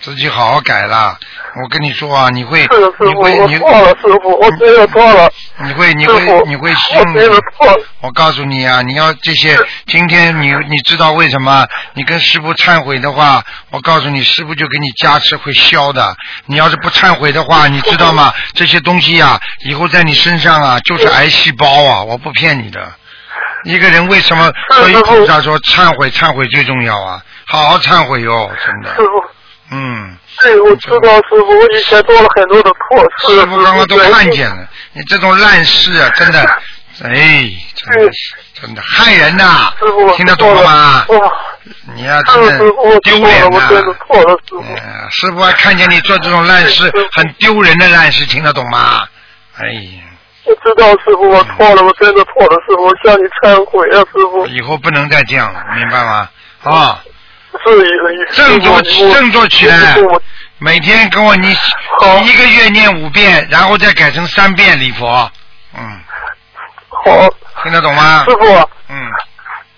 [0.01, 1.17] 自己好好改啦。
[1.63, 5.31] 我跟你说啊，你会，是，师傅，你会，你我错了，师傅，我真的错了，
[5.65, 7.43] 你会，你会，你会我真的信。
[7.57, 7.77] 错了。
[8.03, 11.67] 我告诉你啊，你要这些，今天你你知道为什么？
[11.95, 16.15] 你跟师傅忏悔的话，我告诉你，师傅就给你加持会消的。
[16.47, 18.33] 你要是不忏悔的话，你知道吗？
[18.55, 22.81] 这些东西啊，以后在你身上啊，就是癌细胞啊，我不骗你的。
[23.65, 24.51] 一个人为什么？
[24.73, 29.03] 所以菩萨说忏悔，忏悔最重要啊，好好忏悔哟、真的师。
[29.03, 29.23] 傅，
[29.71, 30.17] 嗯。
[30.43, 33.35] 对，我知道，师傅，我以前做了很多的错事。
[33.35, 36.41] 师傅刚刚都看见了，你这种烂事啊，真的，
[37.05, 41.05] 哎，真的是，真的害人呐师傅，，听得懂了吗？
[41.09, 41.33] 哇，
[41.95, 44.63] 你呀、是真的师傅，我，丢脸呐、我真的错了，师傅。
[44.63, 49.07] 嗯，师傅还看见你做这种烂事，很丢人的烂事，听得懂吗？
[49.59, 50.03] 哎呀，
[50.47, 54.47] 我知道，师傅，我错了，我真的错了，师傅，我向你忏悔啊，师傅。
[54.47, 56.29] 以后不能再这样了，明白吗？
[56.63, 57.03] 啊、
[57.65, 59.97] 是一振作起，振作起来，
[60.59, 61.55] 每天跟我你
[61.99, 65.31] 好一个月念五遍，然后再改成三遍礼佛，
[65.77, 66.01] 嗯，
[66.89, 67.29] 好，
[67.63, 68.31] 听得懂吗师？
[68.37, 68.97] 傅，嗯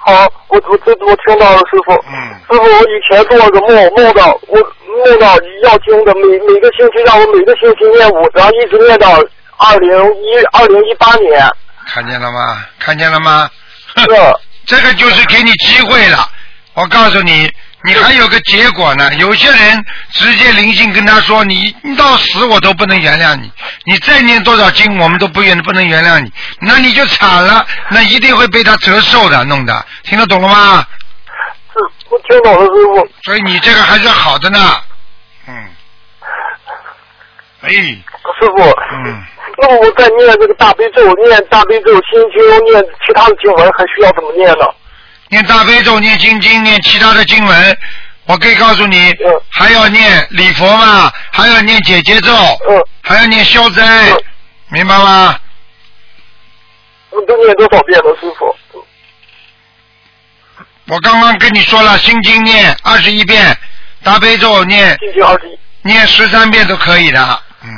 [0.04, 0.12] 好，
[0.48, 1.92] 我我这我听到了，师傅。
[1.92, 2.34] 嗯。
[2.50, 9.12] 师傅，我以前做了个梦，梦到我梦到要经的，每每个星期让我每个星期念五然后，一直念到
[9.58, 11.48] 二零一二零一八年。
[11.86, 12.64] 看见了吗？
[12.80, 13.48] 看见了吗？
[13.96, 14.04] 是，
[14.66, 16.28] 这个就是给你机会了。
[16.74, 17.52] 我告诉你，
[17.84, 19.12] 你还有个结果呢。
[19.16, 23.52] 有些人直接灵性跟他说：“你你到死我都不能原谅你，
[23.84, 30.86] 你再念多少经我们都不原不能原谅你。”那你就惨了，那一定会被他折寿的，弄的，听得懂了吗？
[31.74, 33.08] 是，我听懂了，师傅。
[33.24, 34.58] 所以你这个还是好的呢。
[35.48, 35.54] 嗯。
[37.62, 39.22] 哎，师傅，嗯，
[39.58, 44.66] 那么我在念这个大悲咒，念大悲咒、心经，念其他的经文，还需要怎么念呢？
[45.32, 47.78] 念大悲咒，念心经，念其他的经文，
[48.26, 49.40] 我可以告诉你，嗯。
[49.48, 52.30] 还要念礼佛嘛，还要念解结咒，
[52.68, 54.22] 嗯，还要念消灾，嗯。
[54.68, 55.38] 明白吗？
[57.08, 58.54] 我都念多少遍了，师傅？
[60.88, 63.56] 我刚刚跟你说了，心经念二十一遍，
[64.02, 67.70] 大悲咒念心经二十一，念十三遍都可以的，嗯。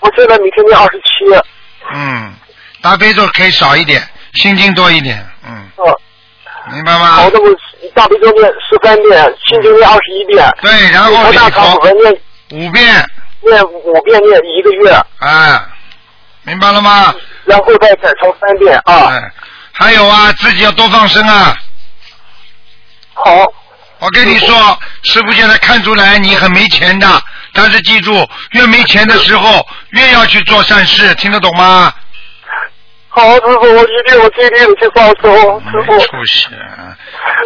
[0.00, 1.42] 我现在每天念二十七。
[1.94, 2.34] 嗯，
[2.82, 4.02] 大悲咒可以少一点，
[4.34, 5.94] 心经多一点，嗯，嗯，
[6.72, 7.06] 明白吗？
[7.12, 7.56] 好，那么
[7.94, 12.20] 大悲咒念十三遍，心经念二十一遍，对，然后礼大忏悔佛念
[12.52, 15.60] 五遍，念五遍，念一个月，哎，
[16.42, 17.14] 明白了吗？
[17.44, 19.08] 然后再改成三遍啊。
[19.10, 19.32] 哎，
[19.72, 21.56] 还有啊，自己要多放生啊。
[23.14, 23.46] 好，
[23.98, 31.92] 我跟你说，师傅现在看出来你很没钱的，但是记住，越没钱的时候，越要去做善事，听得懂吗？
[33.12, 35.92] 好，师傅，我一定我尽力的去放松，师傅。
[35.92, 35.98] 没。
[36.06, 36.96] 出息啊，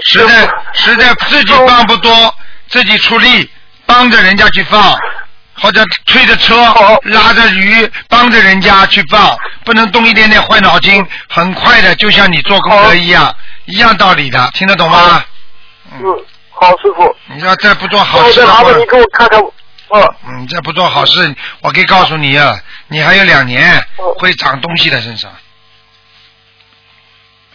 [0.04, 2.34] 实在实在自己帮不多，
[2.68, 3.50] 自己出力
[3.86, 4.94] 帮着人家去放，
[5.54, 6.54] 或者推着车
[7.04, 15.24] 拉着鱼帮着人家去放，不能动一点点坏脑筋，很快的就像你做功德一样，一样道理的，听得懂吗？
[15.92, 16.00] 嗯，
[16.50, 17.16] 好，师傅。
[17.34, 22.54] 你要再不做好事麻，烦你给我看看，嗯，嗯，再不做好事，我可以告诉你啊，
[22.88, 25.30] 你还有两年哦会长东西的身上。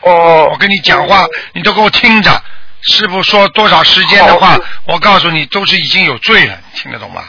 [0.02, 0.50] 哦。
[0.52, 2.32] 我跟你讲话，你都给我听着。
[2.82, 7.24] 师傅说多少时间的话，我告诉你，都是已经有罪了，你听得懂吗？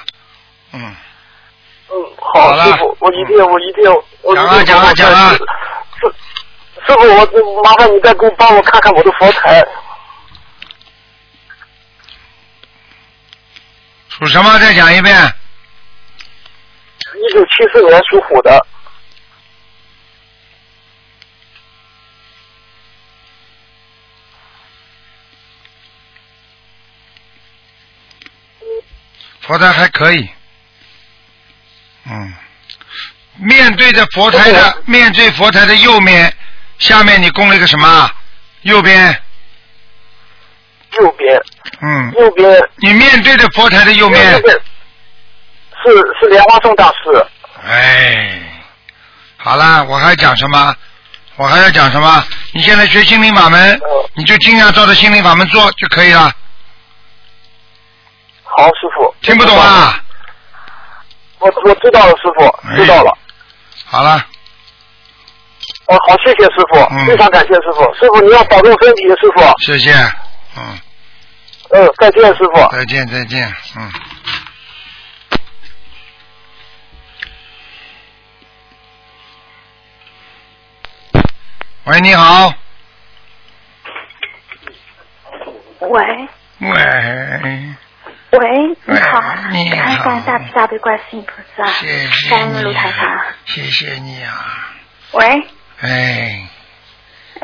[0.72, 0.94] 嗯，
[1.88, 3.90] 嗯，好，师傅，我一定，我一定，
[4.22, 5.38] 我一讲啊定讲啊讲啊师
[6.86, 9.60] 师傅，我麻烦你再给我帮我看看我的佛台，
[14.08, 14.56] 属什么？
[14.60, 15.16] 再讲一遍。
[17.16, 18.64] 一九七四年属虎的，
[29.40, 30.28] 佛台还可以。
[32.06, 32.34] 嗯，
[33.36, 36.32] 面对着佛台的，面对佛台的右面，
[36.78, 38.10] 下面你供了一个什么？
[38.62, 39.22] 右边
[40.92, 41.40] 右右边，
[41.80, 44.54] 嗯，右边你面对着佛台的右面右，边
[45.82, 47.26] 是是莲花生大师。
[47.66, 48.40] 哎，
[49.36, 50.76] 好啦，我还要讲什么？
[51.36, 52.24] 我还要讲什么？
[52.52, 53.80] 你现在学心灵法门，嗯
[54.14, 56.34] 你就尽量照着心灵法门做就可以了。
[58.56, 59.14] 好，师傅。
[59.22, 59.56] 听不懂？
[59.58, 60.02] 啊？
[61.38, 63.16] 我我知道了，师傅，哎知道了。
[63.86, 64.16] 好了，
[65.86, 67.82] 哦，好，谢谢师傅，嗯非常感谢师傅。
[67.94, 69.40] 师傅你要保重身体，师傅。
[69.64, 69.92] 谢谢，
[70.56, 70.78] 嗯，
[71.70, 72.68] 嗯，再见，师傅。
[72.70, 73.90] 再见再见，嗯。
[81.84, 82.52] 喂，你好。
[85.80, 87.74] 喂喂，
[88.32, 88.38] 喂，
[88.84, 93.04] 你好，哎你感好恩大慈大悲观世音菩萨，谢谢感恩卢你台长。
[93.12, 94.70] 啊，谢谢你啊。
[95.12, 95.48] 喂，
[95.80, 96.48] 哎，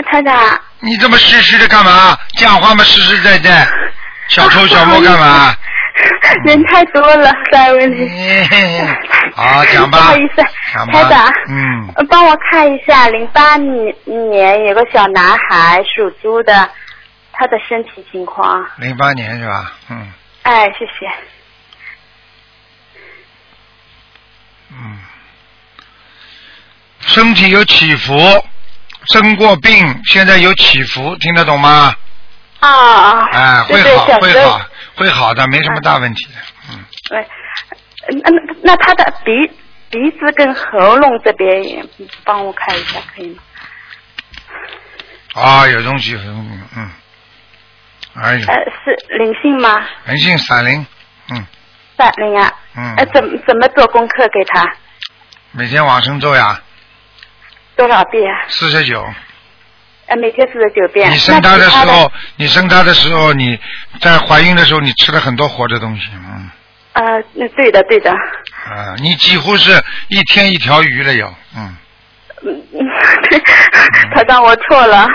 [0.09, 2.17] 台长，你这么实实的干嘛？
[2.37, 3.67] 讲话嘛实实在在，
[4.29, 5.53] 小偷小摸干嘛？
[6.45, 8.07] 人太多了，三位你。
[8.07, 8.97] 嗯
[9.35, 9.99] 好，讲吧。
[9.99, 13.93] 不好意思，讲吧台长，嗯，呃帮我看一下，零八年
[14.31, 16.71] 年有个小男孩属猪的，
[17.33, 18.65] 他的身体情况。
[18.77, 19.73] 零八年是吧？
[19.91, 20.13] 嗯
[20.47, 21.11] 哎，谢谢。
[24.71, 24.99] 嗯，
[27.01, 28.17] 身体有起伏，
[29.13, 31.97] 生过病，现在有起伏，听得懂吗？
[32.61, 34.61] 啊啊，哎，会好，会好，
[34.95, 36.35] 会好的，没什么大问题的。
[36.71, 37.27] 嗯，对，呃
[38.23, 39.33] 那那那他的鼻
[39.91, 41.85] 鼻子跟喉咙这边也
[42.23, 43.43] 帮我看一下，可以吗？
[45.35, 46.91] 啊，有东西，有东西，嗯，
[48.23, 49.87] 哎呦呃，，是灵性吗？
[50.07, 50.87] 灵性闪灵，
[51.31, 51.47] 嗯
[51.99, 52.53] 闪灵啊？
[52.77, 54.67] 嗯呃，，怎么怎么做功课给他？
[55.53, 56.61] 每天往生咒呀，
[57.77, 58.23] 多少遍？
[58.49, 59.05] 四十九。
[60.07, 61.11] 呃，每天四十九遍。
[61.11, 63.59] 你生他的时候，你生他的时候，你
[64.01, 66.51] 在怀孕的时候，你吃了很多活的东西，嗯，
[66.93, 68.11] 呃，那对的对的。
[68.13, 69.73] 啊，你几乎是
[70.09, 71.27] 一天一条鱼了有，
[71.57, 71.77] 嗯，
[72.45, 72.79] 嗯嗯，
[74.15, 75.07] 台长，我错了。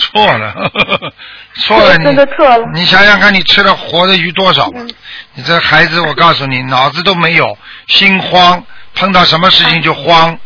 [0.00, 1.12] 错了，呵呵呵
[1.54, 4.80] 错了，你真的错了你想想看，你吃了活的鱼多少吧？
[4.80, 4.90] 嗯
[5.34, 10.36] 你这孩子，我告诉你，脑子都没有，心慌，碰到什么事情就慌，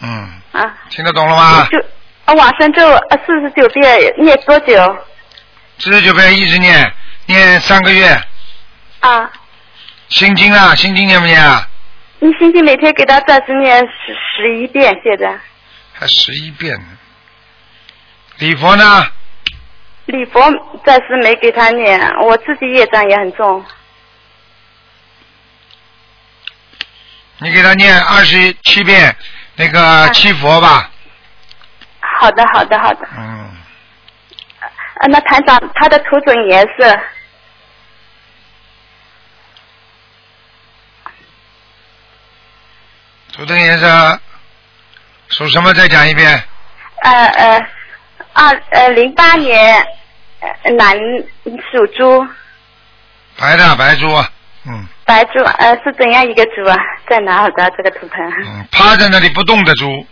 [0.00, 0.62] 嗯，啊。
[0.88, 1.68] 听得懂了吗？
[1.70, 1.78] 就
[2.24, 4.74] 啊，往生咒呃四十九遍，念多久？
[5.78, 6.90] 四十九遍一直念，
[7.26, 8.18] 念三个月，
[9.00, 9.30] 啊，
[10.08, 11.68] 心经啊，心经念不念啊？
[12.20, 15.38] 你心经每天给他暂时念十十一遍，现在。
[15.92, 16.86] 还十一遍呢。
[18.40, 19.06] 礼佛呢？
[20.06, 20.40] 礼佛
[20.84, 23.64] 暂时没给他念，我自己业障也很重。
[27.38, 29.14] 你给他念二十七遍
[29.56, 30.90] 那个七佛吧。
[32.00, 33.08] 好的，好的，好的。
[33.16, 33.50] 嗯，
[34.58, 37.00] 啊，那团长他的图准颜色
[43.34, 44.20] 图腾颜色
[45.28, 45.72] 属什么？
[45.74, 46.42] 再讲一遍。
[47.02, 47.66] 呃呃，
[48.32, 49.84] 二呃零八年
[50.40, 50.96] 呃男
[51.70, 52.26] 属猪，
[53.38, 54.06] 白的白猪，
[54.66, 56.76] 嗯白猪呃是怎样一个猪啊？
[57.08, 58.18] 在哪儿的这个图腾？
[58.44, 60.06] 嗯，趴在那里不动的猪，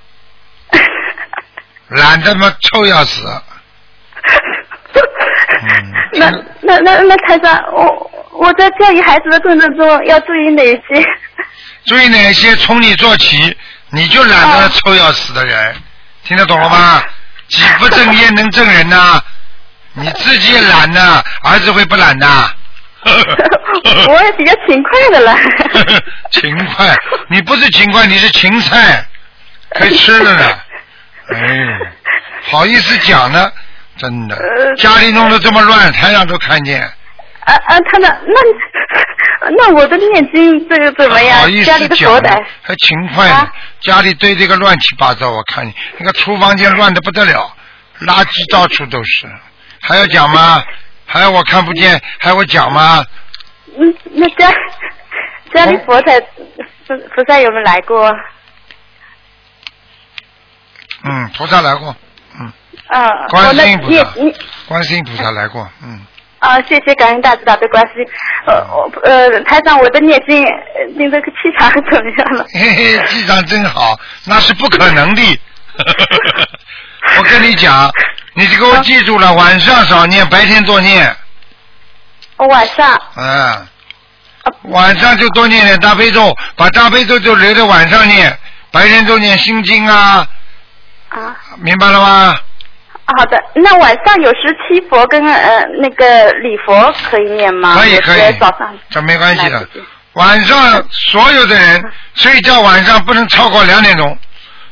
[1.88, 3.24] 懒得嘛臭要死。
[5.60, 6.30] 嗯 那
[6.62, 11.04] 那那那台长，我我在教育孩子的过程中要注意哪些？
[11.84, 13.56] 注意哪些从你做起，
[13.90, 15.74] 你就懒得臭要死的人，
[16.24, 17.02] 听得懂了吗？
[17.48, 19.20] 己不正焉能正人呐、
[19.94, 22.50] 你自己懒呐、儿子会不懒呐、
[23.04, 25.36] 我也比较勤快的了。
[26.30, 26.94] 勤快，
[27.30, 29.04] 你不是勤快，你是芹菜，
[29.78, 30.58] 可以吃了呢。
[31.32, 31.38] 哎，
[32.50, 33.50] 好意思讲呢，
[33.96, 36.90] 真的，呃家里弄得这么乱，台上都看见，
[37.48, 41.40] 啊啊，他的那那我的念经这个怎么样？
[41.64, 47.50] 家里思讲呢的佛台，还勤快啊，家里堆这个乱七八糟，我看你那个厨房间乱的不得了，
[48.00, 49.26] 垃圾到处都是，
[49.80, 50.62] 还要讲吗？
[51.06, 53.02] 还要我看不见，还要我讲吗？
[53.78, 54.52] 嗯，那家
[55.54, 58.14] 家里佛台菩菩萨有没有来过？
[61.04, 61.96] 嗯，菩萨来过，
[62.38, 62.52] 嗯，
[62.88, 64.04] 啊，观世音菩萨
[64.66, 66.04] 观世音菩萨来过，嗯。
[66.38, 68.06] 啊，谢谢感恩大慈大悲观世音。
[68.46, 72.46] 呃，我呃，台长，我的念经，呃你这个气场怎么样了？
[72.54, 75.40] 嘿嘿，气场真好，那是不可能的。
[77.18, 77.90] 我跟你讲，
[78.34, 81.14] 你就给我记住了，晚上少念，白天多念。
[82.36, 83.66] 我晚上嗯，
[84.70, 88.38] 晚上就多念点大悲咒，把大悲咒就留着晚上念，
[88.70, 90.24] 白天就念心经啊，
[91.08, 92.36] 啊明白了吗？
[93.16, 97.74] 好的，那晚上有时七佛跟呃那个礼佛可以念吗？
[97.74, 99.66] 可以可以早上这没关系的。
[100.12, 101.82] 晚上所有的人
[102.14, 104.18] 睡觉晚上不能超过两点钟。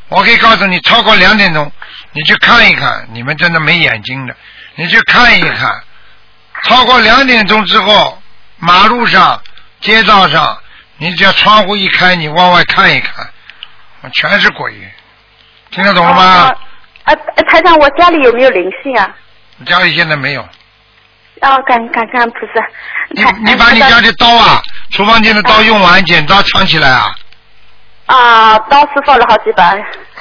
[0.08, 1.72] 我可以告诉你，超过两点钟，
[2.12, 4.36] 你去看一看，你们真的没眼睛的，
[4.76, 5.82] 你去看一看。
[6.64, 8.20] 超过两点钟之后，
[8.58, 9.40] 马路上、
[9.80, 10.56] 街道上，
[10.98, 13.28] 你只要窗户一开，你往外看一看，
[14.12, 14.74] 全是鬼。
[15.70, 16.22] 听得懂了吗？
[16.22, 16.54] 啊
[17.06, 19.08] 啊，啊台长，我家里有没有灵性啊？
[19.56, 20.42] 你家里现在没有。
[21.40, 22.62] 哦，感感感恩菩萨。
[23.10, 27.14] 你你把你家的刀啊，厨房间的刀用完，剪刀藏起来啊
[28.06, 29.74] 啊，刀是放了好几把。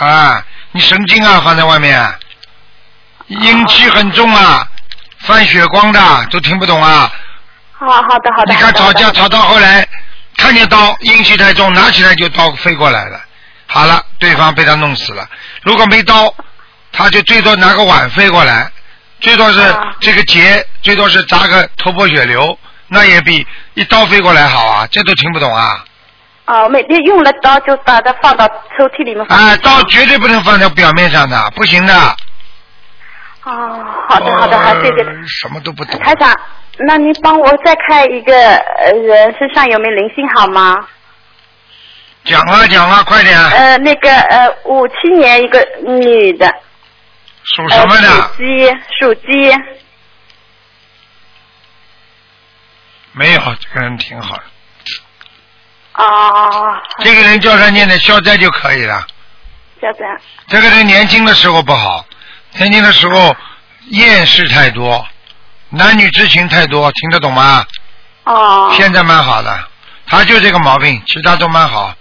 [0.05, 0.43] 啊！
[0.71, 2.13] 你神经啊，放在外面，
[3.27, 4.67] 阴气很重啊，
[5.19, 7.11] 犯血光的，都听不懂啊！
[7.71, 8.53] 好好的好的。
[8.53, 9.87] 你看吵架吵到后来，
[10.37, 13.19] 看见刀阴气太重，拿起来就刀飞过来了。
[13.67, 15.27] 好了，对方被他弄死了。
[15.63, 16.33] 如果没刀，
[16.97, 18.71] 他就最多拿个碗飞过来，
[19.19, 24.87] 最多是啊这个结，最多是扎个头破血流，那也比一刀飞过来好啊！
[24.89, 25.83] 这都听不懂啊！
[26.45, 29.37] 啊，每天用了刀就把它放到抽屉里面放。
[29.37, 31.93] 啊，刀绝对不能放在表面上的，不行的。
[33.43, 35.03] 哦，好的好的，好，谢谢。
[35.03, 35.99] 呃什么都不懂。
[36.01, 36.33] 台长，
[36.87, 40.87] 那您帮我再看一个呃人身上有没有灵性好吗？
[42.23, 43.39] 讲啊讲啊，快点！
[43.39, 46.51] 呃，那个呃，五七年一个女的，
[47.45, 48.33] 属什么呃、的属？
[48.37, 48.67] 鸡，
[48.99, 49.27] 属鸡。
[53.13, 54.43] 没有，这个人挺好的。
[55.93, 59.07] 哦，这个人叫他念的消灾就可以了。
[59.81, 59.99] 消灾。
[60.47, 62.05] 这个人年轻的时候不好，
[62.53, 63.35] 年轻的时候
[63.85, 65.07] 厌世太多，
[65.69, 67.65] 男女之情太多，听得懂吗？
[68.25, 68.73] 哦。
[68.75, 69.69] 现在蛮好的，
[70.07, 71.95] 他就这个毛病，其他都蛮好。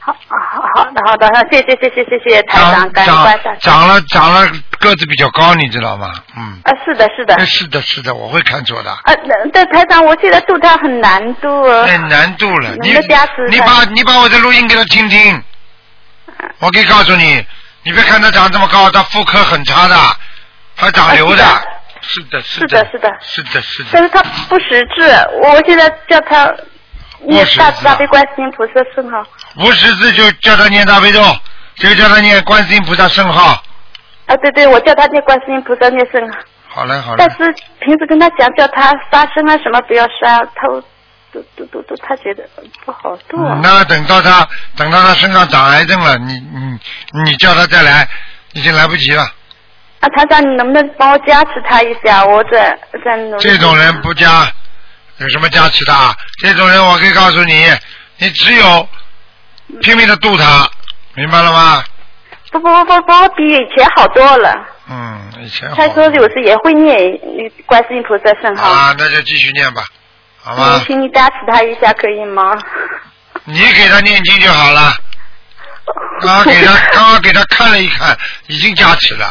[0.00, 0.63] 好，好，好
[0.94, 3.58] 的，好的，谢谢，谢谢，谢谢台长，感恩长。
[3.60, 6.12] 长了长了个子比较高，你知道吗？
[6.36, 6.60] 嗯。
[6.64, 7.34] 啊，是的，是的。
[7.34, 8.90] 哎是的，是的，我会看错的。
[8.90, 11.86] 啊，那对台长，我现在度他很难度哦。
[11.86, 12.92] 太难度了，你
[13.50, 15.42] 你把你把我的录音给他听听，
[16.60, 17.44] 我可以告诉你，
[17.82, 19.96] 你别看他长这么高，他妇科很差的，
[20.76, 21.44] 他长瘤的。
[22.06, 23.10] 是的，是是的，是的。
[23.22, 23.88] 是的，是的。
[23.92, 25.10] 但是他不识字，
[25.42, 26.52] 我现在叫他
[27.26, 29.26] 念大大悲观世音菩萨圣号。
[29.56, 31.22] 不识字就叫他念大悲咒，
[31.76, 33.62] 就叫他念观世音菩萨圣号。
[34.26, 36.38] 啊，对对，我叫他念观世音菩萨念圣号。
[36.68, 37.30] 好嘞，好嘞但。
[37.30, 40.66] 是平时跟他讲，叫他杀生啊什么不要杀，他
[41.32, 42.42] 都都都都他觉得
[42.84, 43.54] 不好度啊。
[43.54, 46.78] 嗯那等到他等到他身上长癌症了，你你
[47.24, 48.08] 你叫他再来，
[48.54, 49.22] 已经来不及了。
[50.00, 52.24] 啊，他长，你能不能帮我加持他一下？
[52.24, 53.42] 我在在努力。
[53.42, 54.50] 这种人不加，
[55.18, 56.14] 有什么加持的啊？
[56.42, 57.66] 这种人我可以告诉你，
[58.18, 58.88] 你只有
[59.80, 60.68] 拼命的度他，
[61.14, 61.84] 明白了吗？
[62.50, 64.54] 不不不不，不比以前好多了。
[64.88, 68.68] 嗯，以前好他说有时也会念那观世音菩萨圣号。
[68.70, 69.82] 啊，那就继续念吧，
[70.42, 70.82] 好嗯吗？
[70.86, 72.56] 请你加持他一下，可以吗？
[73.44, 74.92] 你给他念经就好了。
[76.20, 79.26] 刚刚给他刚刚给他看了一看，已经加持了，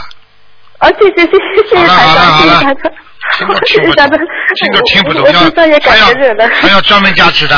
[0.79, 2.91] 啊，谢谢谢谢谢谢台好了长，谢谢好了台长。
[3.37, 4.03] 听都听不懂
[4.55, 5.39] 听都听不懂， 我要
[5.79, 6.07] 还要。
[6.61, 7.55] 还要专门加持的。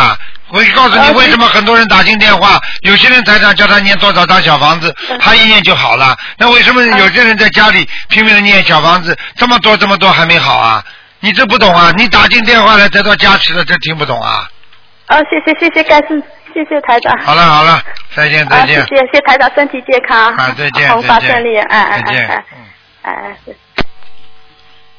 [0.50, 6.16] 我告诉你，啊为什么很多人打进电话，有些人台长叫他念多少张小房子，嗯他一念就好了。
[6.38, 10.84] 那为什么有些人在家里拼命的念小房子，这么多这么多还没好啊？
[11.20, 11.92] 你这不懂啊？
[11.98, 14.48] 你打进电话来得到加持了，这听不懂啊？
[15.08, 16.22] 啊，谢谢谢谢盖世，
[16.54, 17.18] 谢谢台长。
[17.24, 17.82] 好了好了，
[18.16, 18.82] 再见再啊，见谢。
[18.82, 22.64] 谢谢谢台长，身体健康，啊，再见，再见，顺利，哎哎哎哎，嗯，
[23.02, 23.38] 哎哎。
[23.46, 23.56] 是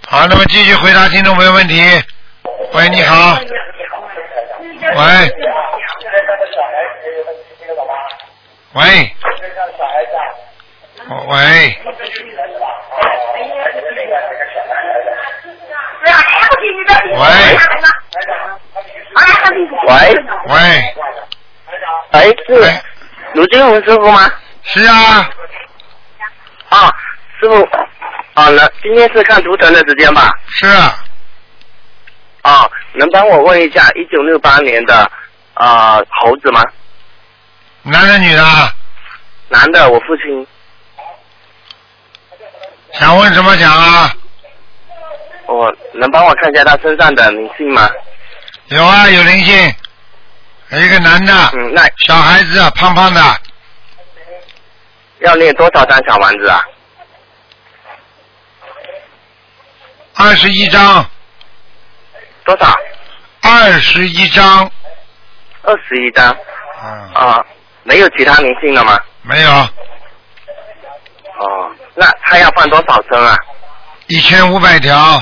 [0.09, 1.83] 好，那么继续回答听众朋友问题。
[2.73, 3.39] 喂，你好。
[4.95, 4.99] 喂。
[8.75, 8.83] 喂。
[11.09, 11.37] 哦喂。
[17.13, 17.19] 喂。
[19.87, 19.93] 喂，
[20.49, 20.55] 喂。
[22.13, 22.15] 哎，
[22.47, 22.51] 是。
[23.35, 24.31] 卢金红师傅吗？
[24.63, 25.31] 是啊。
[26.69, 26.93] 啊，
[27.41, 27.69] 师傅，
[28.35, 30.31] 好了今天是看图腾的时间吧？
[30.49, 30.99] 是啊。
[32.47, 35.11] 啊，能帮我问一下，一九六八年的
[35.55, 36.63] 啊、猴子吗？
[37.83, 38.73] 男的女的啊？
[39.49, 40.47] 男的，我父亲。
[42.93, 44.13] 想问什么讲啊？
[45.47, 47.91] 我能帮我看一下他身上的灵性吗？
[48.67, 49.75] 有啊，有灵性。
[50.71, 53.21] 有一个男的，嗯，那小孩子，胖胖的，
[55.21, 56.63] 要念多少张小丸子啊？
[60.15, 61.05] 二十一张，
[62.47, 62.73] 多少？
[63.43, 64.71] 二十一张。
[65.63, 66.35] 二十一张
[66.83, 67.45] 嗯，啊，
[67.83, 68.99] 没有其他灵性了吗？
[69.23, 69.51] 没有。
[69.51, 69.69] 哦，
[71.95, 73.37] 那他要放多少针啊？
[74.07, 75.21] 一千五百条，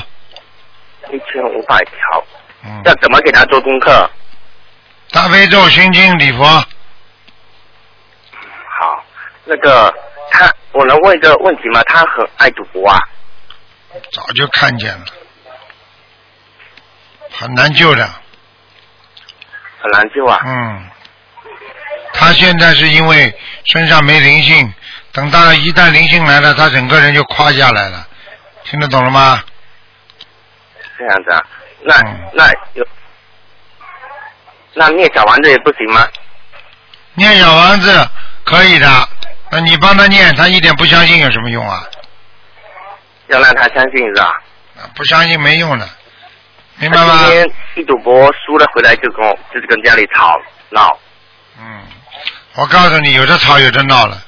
[1.11, 2.23] 一千五百条，
[2.63, 4.07] 嗯，要怎么给他做功课？
[5.11, 9.03] 大悲咒、心经、礼佛，好，
[9.45, 9.91] 那个
[10.29, 11.81] 他，我能问一个问题吗？
[11.87, 12.99] 他很爱赌博啊，
[14.11, 15.05] 早就看见了，
[17.45, 18.09] 很难救的，
[19.79, 20.41] 很难救啊。
[20.43, 20.89] 嗯，
[22.13, 23.31] 他现在是因为
[23.65, 24.73] 身上没灵性，
[25.11, 28.07] 等到一旦灵性来了，他整个人就垮下来了，
[28.63, 29.43] 听得懂了吗？
[30.97, 31.43] 这样子啊，
[31.83, 32.87] 那、嗯那有，
[34.73, 36.07] 那念小丸子也不行吗？
[37.13, 38.09] 念小丸子
[38.43, 39.09] 可以的，
[39.51, 41.85] 那你帮他念，他一点不相信有什么用啊？
[43.27, 44.41] 要让他相信是吧？
[44.79, 45.87] 啊不相信没用的，
[46.77, 47.31] 明白吗今？
[47.31, 50.97] 天一赌博输了回来就跟我就是跟家里吵闹，
[51.59, 51.81] 嗯，
[52.55, 54.21] 我告诉你，有的吵有的闹了。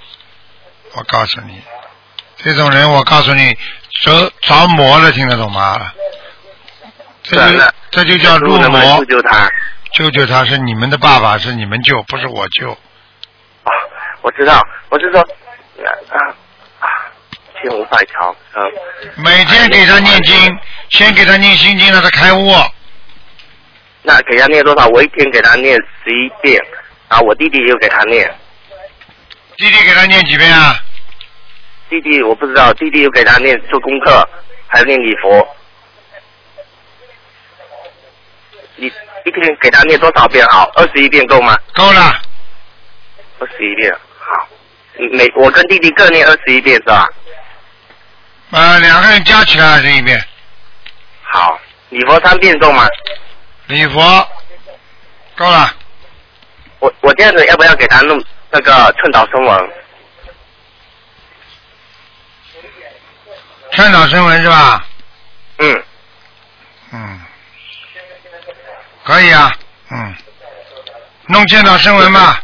[0.93, 1.61] 我告诉你，
[2.37, 3.55] 这种人，我告诉你，
[4.01, 5.91] 着着魔了，听得懂吗？
[7.23, 7.59] 这就
[7.91, 9.49] 这就叫入魔救，救他？
[9.93, 12.71] 救救他是你们的爸爸，是你们救，不是我救。
[12.71, 13.71] 啊，
[14.21, 16.35] 我知道，我是说，啊啊，
[17.61, 18.71] 千五百条，嗯、
[19.17, 22.53] 每天给他念经，先给他念心经，让他开悟。
[24.03, 24.87] 那给他念多少？
[24.87, 26.61] 我一天给他念十一遍，
[27.09, 28.33] 然后我弟弟又给他念，
[29.57, 30.79] 弟弟给他念几遍啊？
[31.89, 34.27] 弟弟我不知道，弟弟又给他念做功课，
[34.67, 35.47] 还有念礼佛。
[38.75, 38.85] 你
[39.25, 40.67] 一天给他念多少遍啊？
[40.75, 41.57] 二十一遍够吗？
[41.73, 42.13] 够了，
[43.39, 44.47] 二十一遍，好。
[45.11, 47.07] 每我跟弟弟各念二十一遍是吧？
[48.51, 50.17] 呃，两个人加起来二十一遍，
[51.23, 52.87] 好，礼佛三遍够吗？
[53.67, 54.29] 礼佛
[55.35, 55.73] 够了。
[56.79, 59.69] 我我这样子要不要给他弄那个寸导声文？
[63.73, 64.85] 劝导声闻是吧？
[65.57, 65.83] 嗯，
[66.93, 67.21] 嗯，
[69.03, 69.53] 可以啊，
[69.91, 70.15] 嗯，
[71.25, 72.41] 弄劝导声闻吧。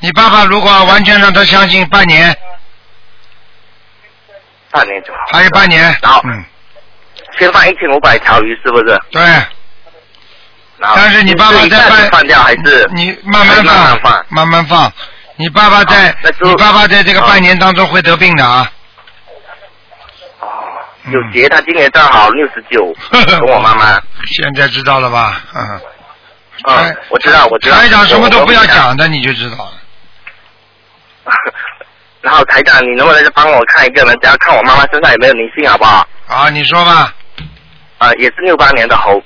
[0.00, 2.36] 你爸爸如果完全让他相信半年，
[4.76, 5.18] 半年就好。
[5.32, 6.44] 还有半年，然后嗯，
[7.38, 9.00] 先放一千五百条鱼是不是？
[9.10, 9.22] 对，
[10.80, 14.92] 但是你爸爸在放放掉还是你慢慢放放，慢慢放。
[15.36, 18.70] 你爸爸在你爸爸在这个半年当中会得病的啊。
[20.40, 20.46] 哦，
[21.04, 24.00] 嗯有杰他今年正好六十九， 跟我妈妈。
[24.26, 25.40] 现在知道了吧？
[25.54, 25.80] 嗯。
[26.68, 27.76] 嗯，我知道，我知道。
[27.76, 29.72] 台长什么都不要讲的，你就知道了。
[32.26, 34.12] 然后台长，你能不能帮我看一个人？
[34.20, 36.04] 只要看我妈妈身上有没有灵性，好不好？
[36.26, 37.14] 啊，你说吧，
[37.98, 39.22] 啊、也是六八年的猴，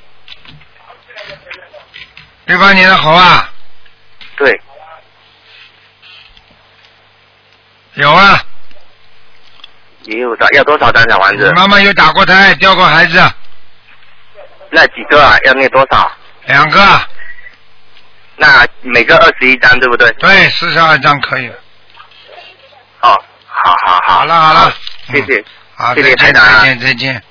[2.44, 3.50] 六八年的猴啊，
[4.36, 4.60] 对，
[7.94, 8.44] 有啊，
[10.02, 11.46] 也有的，要多少张小丸子？
[11.46, 13.18] 你妈妈有打过胎，掉过孩子，
[14.68, 15.38] 那几个啊？
[15.46, 16.12] 要念多少？
[16.44, 17.00] 两个，
[18.36, 20.12] 那每个二十一张，对不对？
[20.18, 21.54] 对，四十二张可以了。
[23.02, 24.18] 哦，好好好。
[24.20, 24.72] 好了好了，
[25.10, 25.44] 谢谢。
[25.74, 27.22] 好，谢谢台长啊再见再见，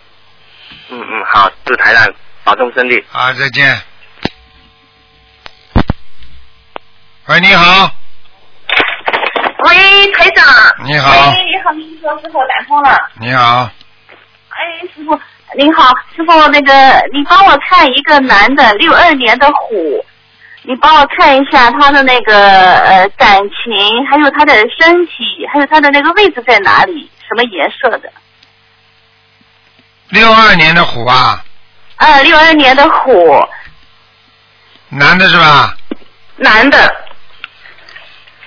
[0.90, 2.08] 嗯嗯，好，祝台长
[2.44, 3.04] 保重身体。
[3.10, 3.80] 好再见。
[7.28, 7.92] 喂，你好，
[9.60, 10.46] 喂，台长。
[10.84, 12.98] 你好喂，你好，你好，师傅打通了。
[13.20, 13.70] 你好，
[14.50, 15.20] 哎，师傅，
[15.56, 16.74] 您好，师傅，那个
[17.14, 20.04] 你帮我看一个男的，六二年的虎，
[20.64, 28.12] 你帮我看一下他的那个呃感情，还有他的身体，还有他的那个位置在哪里，什么颜色的？
[30.10, 31.44] 六二年的虎啊，
[31.96, 33.48] 啊，六二年的虎，
[34.90, 35.76] 男的是吧？
[36.36, 36.96] 男的，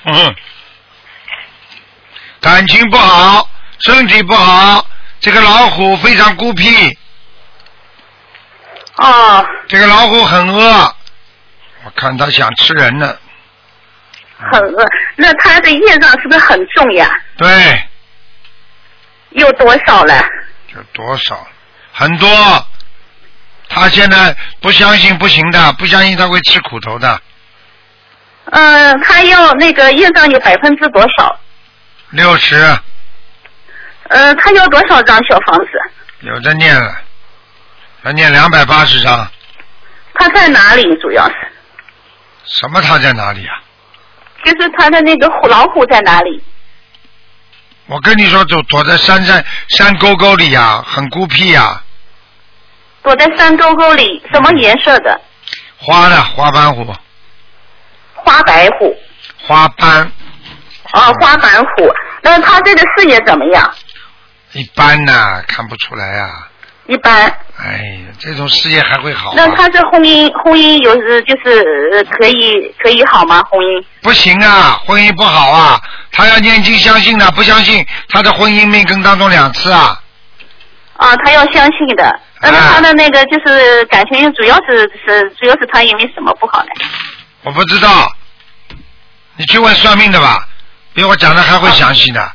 [0.05, 0.35] 嗯，
[2.41, 3.49] 感情不好，
[3.81, 4.85] 身体不好，
[5.21, 6.99] 这个老虎非常孤僻，
[8.97, 10.95] 哦，这个老虎很饿，
[11.85, 13.17] 我看他想吃人呢。
[14.53, 14.85] 很饿。
[15.17, 17.09] 那他的业障是不是很重呀？
[17.37, 17.49] 对，
[19.31, 20.15] 有多少了？
[20.75, 21.47] 有多少？
[21.93, 22.67] 很多。
[23.69, 27.21] 他现在不相信不行的，不相信他会吃苦头的。
[28.47, 31.39] 嗯，他要那个业障有百分之多少？
[32.11, 32.57] 六十
[34.09, 35.71] 呃，他要多少张小房子？
[36.21, 37.01] 有的念了，
[38.03, 39.31] 要念两百八十张。
[40.15, 40.83] 他在哪里？
[41.01, 41.35] 主要是
[42.53, 42.81] 什么？
[42.83, 43.63] 他在哪里啊？
[44.45, 46.43] 就是他的那个虎老虎在哪里？
[47.87, 51.83] 我跟你说，躲躲在山山山沟沟里呀、很孤僻呀、
[53.03, 55.21] 躲在山沟沟里，什么颜色的？
[55.79, 56.85] 花的花斑虎，
[58.15, 58.95] 花白虎。
[59.45, 60.13] 花斑
[60.93, 61.93] 哦，花斑虎。
[62.23, 63.75] 那他这个事业怎么样？
[64.53, 66.49] 一般呐、看不出来啊。
[66.87, 67.25] 一般。
[67.59, 69.35] 哎呀，这种事业还会好吗？
[69.37, 73.43] 那他这婚姻婚姻有时就是呃可以可以好吗？
[73.51, 73.85] 婚姻？
[74.03, 75.81] 不行啊，婚姻不好啊，
[76.11, 79.99] 他要念经相信的，不相信他的婚姻命根当中两次啊。
[80.97, 82.21] 啊，他要相信的。
[82.41, 86.71] 那么他的那个就是感情，主要是是主要是他因为什么不好呢？
[87.45, 88.11] 我不知道，
[89.37, 90.47] 你去问算命的吧，
[90.95, 92.33] 比我讲的还会详细的。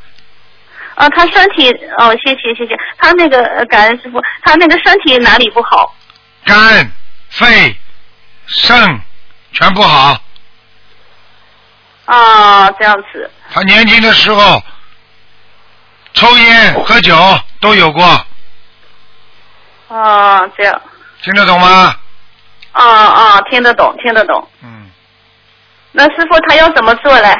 [0.98, 2.76] 啊，他身体哦，谢谢谢谢。
[2.98, 5.94] 他那个呃感恩师傅，他那个身体哪里不好？
[6.44, 6.90] 肝、
[7.30, 7.76] 肺、
[8.46, 9.00] 肾
[9.52, 10.20] 全不好。
[12.06, 13.30] 啊，这样子。
[13.52, 14.60] 他年轻的时候
[16.14, 17.14] 抽烟、喝酒
[17.60, 18.26] 都有过，
[19.88, 20.82] 啊，这样。
[21.22, 21.94] 听得懂吗？
[22.72, 24.48] 啊啊，听得懂，听得懂。
[24.64, 24.90] 嗯。
[25.92, 27.32] 那师傅他要怎么做嘞？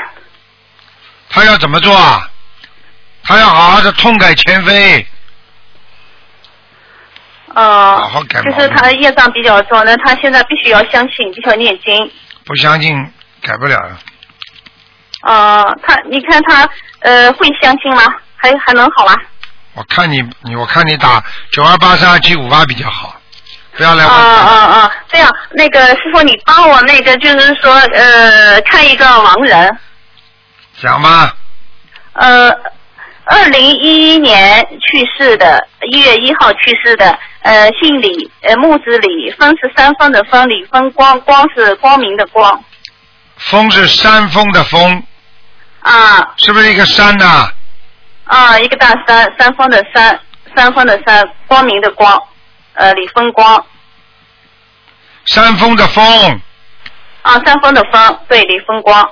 [1.28, 2.30] 他要怎么做啊？
[3.28, 5.06] 他要好好的痛改前非。
[7.54, 12.10] 啊，好好改就是他的业障比较重，那他现在必须要相信，必须要念经。
[12.44, 12.96] 不相信
[13.42, 13.98] 改不了了。
[15.20, 16.68] 啊，他你看他
[17.00, 18.02] 呃会相信吗？
[18.36, 19.14] 还还能好吗？
[19.74, 21.22] 我看你你我看你打
[21.52, 23.20] 九二八三二七五八比较好，
[23.76, 24.24] 不要来啊问。
[24.24, 24.92] 啊啊！
[25.08, 29.78] 这样，那个师傅，你帮我那个就是说呃看一个亡人，
[30.80, 31.34] 讲吧，
[32.12, 32.50] 呃，
[33.30, 42.64] 二零一一年去世的，一月一号去世的，呃，姓李，呃，木子李，风是山峰的风，李风光，光是光明的光，
[43.36, 45.02] 风是山峰的峰，
[45.80, 46.34] 啊。
[46.38, 47.50] 是不是一个山呐、
[48.24, 50.18] 啊，一个大山，山峰的山，
[50.56, 52.18] 山峰的山，光明的光，
[52.74, 53.62] 呃，李风光，
[55.26, 56.40] 山峰的峰，
[57.20, 59.06] 啊，山峰的峰，对，李风光，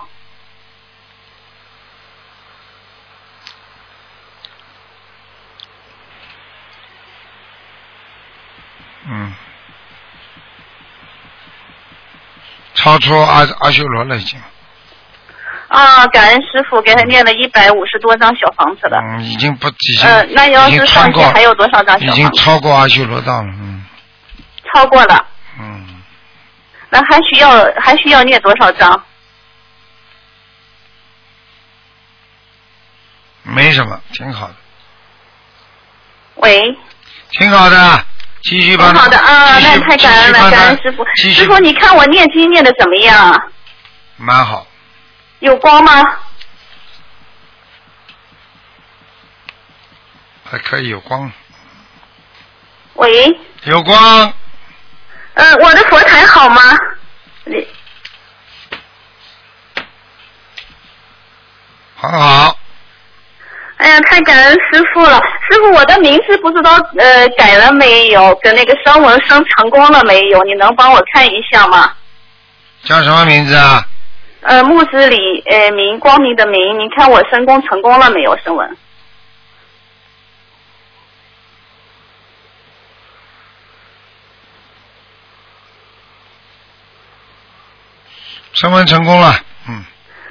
[9.08, 9.34] 嗯，
[12.74, 14.40] 超出阿阿修罗了已经，
[15.68, 22.30] 啊，感恩师傅给他念了一百五十多张小房子了，嗯，已经不已经、呃，那要是上去还有多少张小房已经？
[22.32, 23.84] 超过阿修罗道了，嗯。
[24.74, 25.26] 超过了，
[25.58, 26.02] 嗯，
[26.90, 27.50] 那还需要
[27.80, 29.02] 还需要念多少张？
[33.44, 34.54] 没什么，挺好的，
[36.34, 36.60] 喂，
[37.30, 38.04] 挺好的，
[38.48, 41.04] 继续帮他挺好的啊，继续那太感恩了，感恩师傅。
[41.16, 43.50] 师傅，你看我念经念的怎么样？
[44.16, 44.66] 蛮好，
[45.40, 46.04] 有光吗？
[50.48, 51.30] 还可以有光，
[52.94, 54.32] 喂，有光，
[55.34, 56.62] 呃，我的佛台好吗？
[57.44, 57.66] 你。
[61.96, 62.56] 很好，
[63.76, 65.20] 哎呀，太感恩师傅了！
[65.50, 70.42] 师傅，我的名字不知道呃改了没有，跟那个声纹生成功了没有？
[70.44, 71.92] 你能帮我看一下吗？
[72.84, 73.84] 叫什么名字啊？
[74.40, 78.36] 呃，木子李，呃，明光明的明，你看我申功成功了没有？
[78.38, 78.76] 声纹？
[88.52, 89.34] 升温成功了，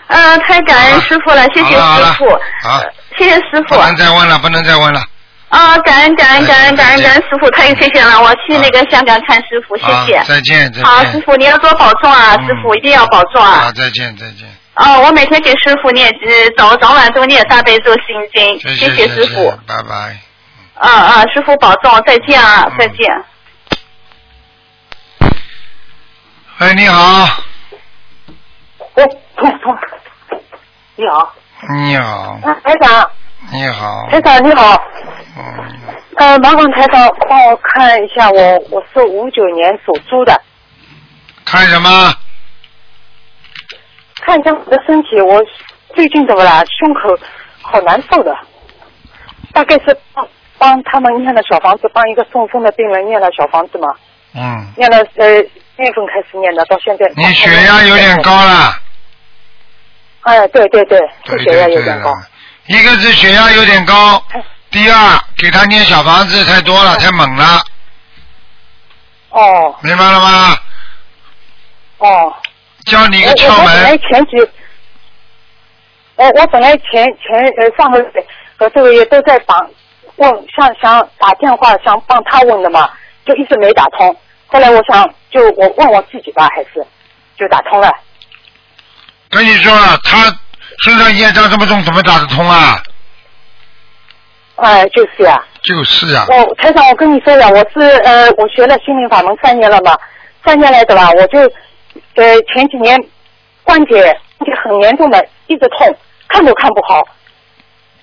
[0.07, 2.29] 嗯，呃，太感恩师傅了，谢谢师傅，
[2.61, 2.81] 好，
[3.17, 3.75] 谢谢师傅。
[3.75, 3.81] 不。
[3.81, 5.01] 能再问了，不能再问了，
[5.49, 10.23] 啊，感恩感恩感恩感恩感恩师傅，太谢谢了，我去那个香港看师傅，谢谢。
[10.25, 12.45] 再见再见，好，师傅你要多保重啊，嗯。
[12.45, 13.61] 师傅一定要保重啊。
[13.63, 13.71] 好，。
[13.71, 18.03] 再见再见，哦，我每天给师傅念，呃，早早晚都念大悲咒心
[18.33, 19.51] 经，谢谢谢师傅。
[19.67, 20.17] 拜拜。
[20.75, 22.77] 啊啊，师傅保重，再见啊，嗯。
[22.77, 22.97] 再见。
[26.57, 27.27] 哎，你好，
[28.95, 29.05] 喂，
[29.37, 29.77] 通通，
[30.97, 31.33] 你好，
[31.73, 33.11] 你好，啊台长，
[33.51, 34.81] 你好，台长你好，
[35.37, 35.43] 嗯，
[36.15, 40.41] 呃，麻烦台长帮我看一下我，我是五九年属猪的，
[41.43, 41.89] 看什么？
[44.21, 45.43] 看一下我的身体，我
[45.93, 46.63] 最近怎么了？
[46.65, 47.09] 胸口
[47.61, 48.33] 好难受的，
[49.51, 50.25] 大概是帮
[50.57, 53.89] 帮他们念了小房子，帮一个中风的病人念了小房子嘛，
[54.33, 57.05] 嗯，念了呃一月份开始念的，到现在。
[57.17, 58.31] 你血压有点高。
[58.31, 58.71] 了，
[60.26, 62.13] 哎，对对对，是血压有点高。
[62.67, 64.21] 一个是血压有点高，
[64.71, 67.61] 第二给他念小房子太多了，太猛了，
[69.30, 70.57] 哦明白了吗？
[71.99, 72.34] 哦。
[72.86, 74.38] 教你一个我窍我本来门，前几，
[76.15, 78.26] 我我本来前前呃上个月
[78.57, 79.55] 和这个月都在打
[80.17, 82.89] 问，想想打电话想帮他问的嘛，
[83.26, 84.15] 就一直没打通。
[84.47, 86.86] 后来我想就我问我自己吧，还是
[87.38, 87.91] 就打通了。
[89.36, 90.17] 跟你说了，他
[90.86, 92.81] 身上业障这么重，怎么打得通啊？
[94.55, 99.93] 哎，就是呀、就是啊，我台长，我跟你说呀，我是呃，我学了心灵法门三年了嘛，
[100.45, 101.39] 三年来的吧，我就
[102.15, 102.23] 呃
[102.53, 102.97] 前几年
[103.63, 103.95] 关节
[104.38, 105.86] 关节很严重的，一直痛，
[106.29, 107.03] 看都看不好。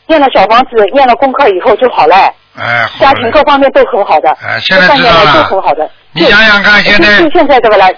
[0.06, 5.90] 念了小房子，念了功课以后就好了，哎，好家庭各方面都很好的，哎现在都很好的。
[6.12, 7.90] 你想想看，现在就就现在这个来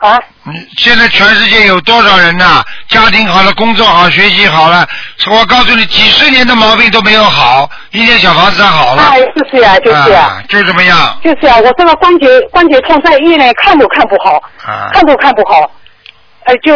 [0.00, 4.86] 啊，你现在全世界有多少人呐、家庭好了，工作好，学习好了，
[5.30, 9.02] 我告诉你，几十年的毛病都没有好，一间小房子上好了。
[9.02, 10.20] 哎，就是呀，就是呀。
[10.20, 14.88] 啊，就这么样就是啊，我这个关节关节痛在医院看都看不好，啊。
[14.92, 15.70] 看都看不好，
[16.44, 16.72] 呃，就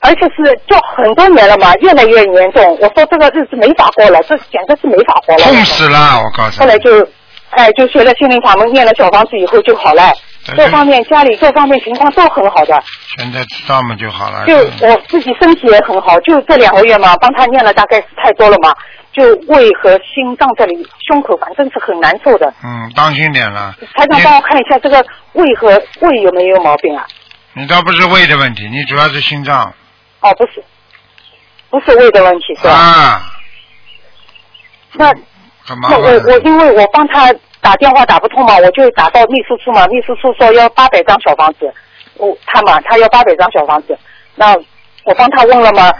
[0.00, 2.78] 而且是就很多年了嘛，越来越严重。
[2.80, 5.42] 我说这个日子没法过了，这简直是没法活了。
[5.42, 6.58] 痛死了，我告诉你。
[6.60, 7.04] 后来就，
[7.50, 12.82] 哎，就学了心灵法门，念了小房子以后就好了，对各方面家里各方面情况都很好的，
[13.18, 14.44] 现在知道嘛就好了。
[14.46, 18.74] 就我自己身体也很好，就这两个月嘛，帮他念了大概是太多了嘛，
[19.12, 20.74] 就胃和心脏这里
[21.06, 22.52] 胸口反正是很难受的。
[22.64, 23.74] 嗯，当心点了。
[23.94, 25.68] 台长帮我看一下这个胃和
[26.00, 27.06] 胃有没有毛病啊？
[27.54, 29.74] 你倒不是胃的问题，你主要是心脏
[30.20, 30.64] 哦，不是，
[31.70, 32.70] 不是胃的问题是吧？
[32.70, 33.22] 啊，
[34.92, 35.12] 那
[35.82, 36.08] 那我。
[36.08, 41.72] 我因为我帮他打电话打不通嘛，我就打到秘书处嘛，秘书处说要八百张小房子，
[42.16, 43.98] 我他嘛他要八百张小房子，
[44.34, 44.54] 那
[45.04, 45.92] 我帮他问了嘛，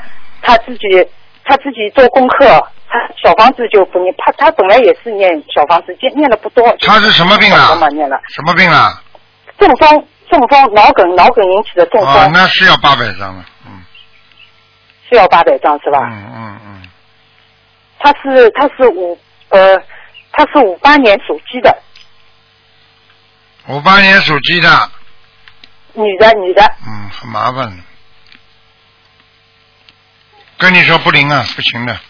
[0.43, 0.87] 他自己
[1.45, 2.47] 他自己做功课，
[2.89, 6.65] 他小房子就不念，他他本来也是念小房子，念念的不多。
[6.81, 9.03] 他是什么病啊嘛念了什么病啊？
[9.59, 13.45] 中风，中风脑梗脑梗引起的中风，哦，那是要八百张的。
[15.11, 15.99] 是要八百张是吧？
[16.13, 16.83] 嗯嗯嗯，
[17.99, 19.75] 他是他是五呃，
[20.39, 21.82] 他是五八年属鸡的，
[23.66, 24.91] 五八年属鸡的，
[25.95, 27.82] 女的女的，嗯，很麻烦的。
[30.57, 32.01] 跟你说不灵啊，不行的。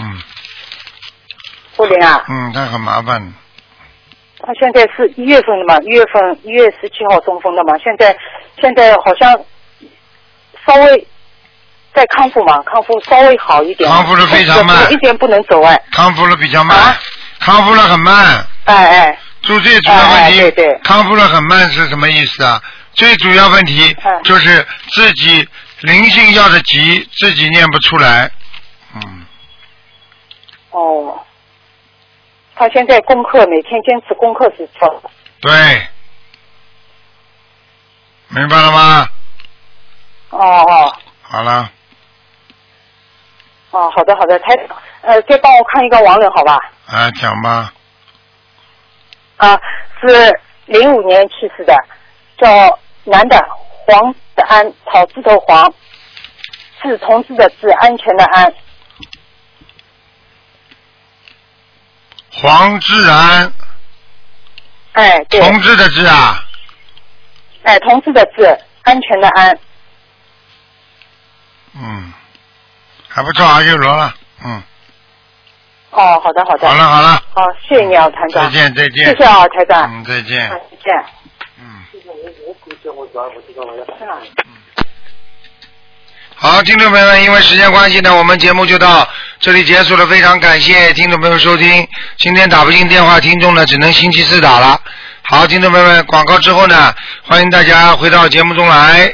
[0.00, 0.20] 嗯
[1.76, 2.24] 不灵啊。
[2.28, 3.32] 嗯，他很麻烦的。
[4.40, 8.18] 他现在是一月份的嘛，一月份一月十七号中风的嘛，现在
[8.60, 9.32] 现在好像
[10.66, 11.06] 稍微
[11.98, 16.96] 在康复嘛，康复稍微好一点，康复得非常慢有一点不能走哎，康复了比较慢，
[17.40, 18.46] 康复了很慢。
[18.66, 19.18] 哎哎。
[19.42, 22.62] 就最主要问题，哎对对康复了很慢是什么意思啊？
[22.94, 25.48] 最主要问题哎就是自己
[25.80, 28.30] 灵性要的急，自己念不出来。
[28.94, 29.24] 嗯，
[30.70, 31.20] 哦，
[32.54, 35.88] 他现在功课每天坚持功课是错的，对，
[38.28, 39.08] 明白了吗？
[40.30, 41.70] 哦哦好了，
[43.70, 44.54] 哦，好的好的，台
[45.02, 46.58] 呃再帮我看一个亡人好吧？
[46.86, 47.72] 啊，讲吧。
[49.36, 49.60] 啊，
[50.00, 51.76] 是零五年去世的，
[52.38, 53.38] 叫男的，
[53.86, 55.72] 黄的安，草字头黄，
[56.82, 58.52] 是同志的志，安全的安，
[62.32, 63.52] 黄志安，
[64.92, 66.44] 哎，对，同志的志啊，
[67.62, 68.44] 哎，同志的志，
[68.82, 69.58] 安全的安，
[71.74, 72.12] 嗯，
[73.18, 74.14] 还不错，阿修罗了，
[74.44, 74.62] 嗯，
[75.90, 80.48] 哦，好的好的，好了好了，好，谢谢你啊，台长，再见再见谢谢啊，台长，嗯，再见。
[80.48, 81.04] 啊再见。
[86.36, 89.04] 好，听众朋友们，因为时间关系呢，我们节目就到
[89.40, 90.06] 这里结束了。
[90.06, 91.88] 非常感谢听众朋友收听。
[92.18, 94.80] 今天打不进电话，听众呢只能星期四打了。
[95.24, 96.94] 好，听众朋友们，广告之后呢，
[97.24, 99.12] 欢迎大家回到节目中来。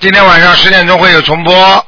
[0.00, 1.86] 今天晚上十点钟会有重播。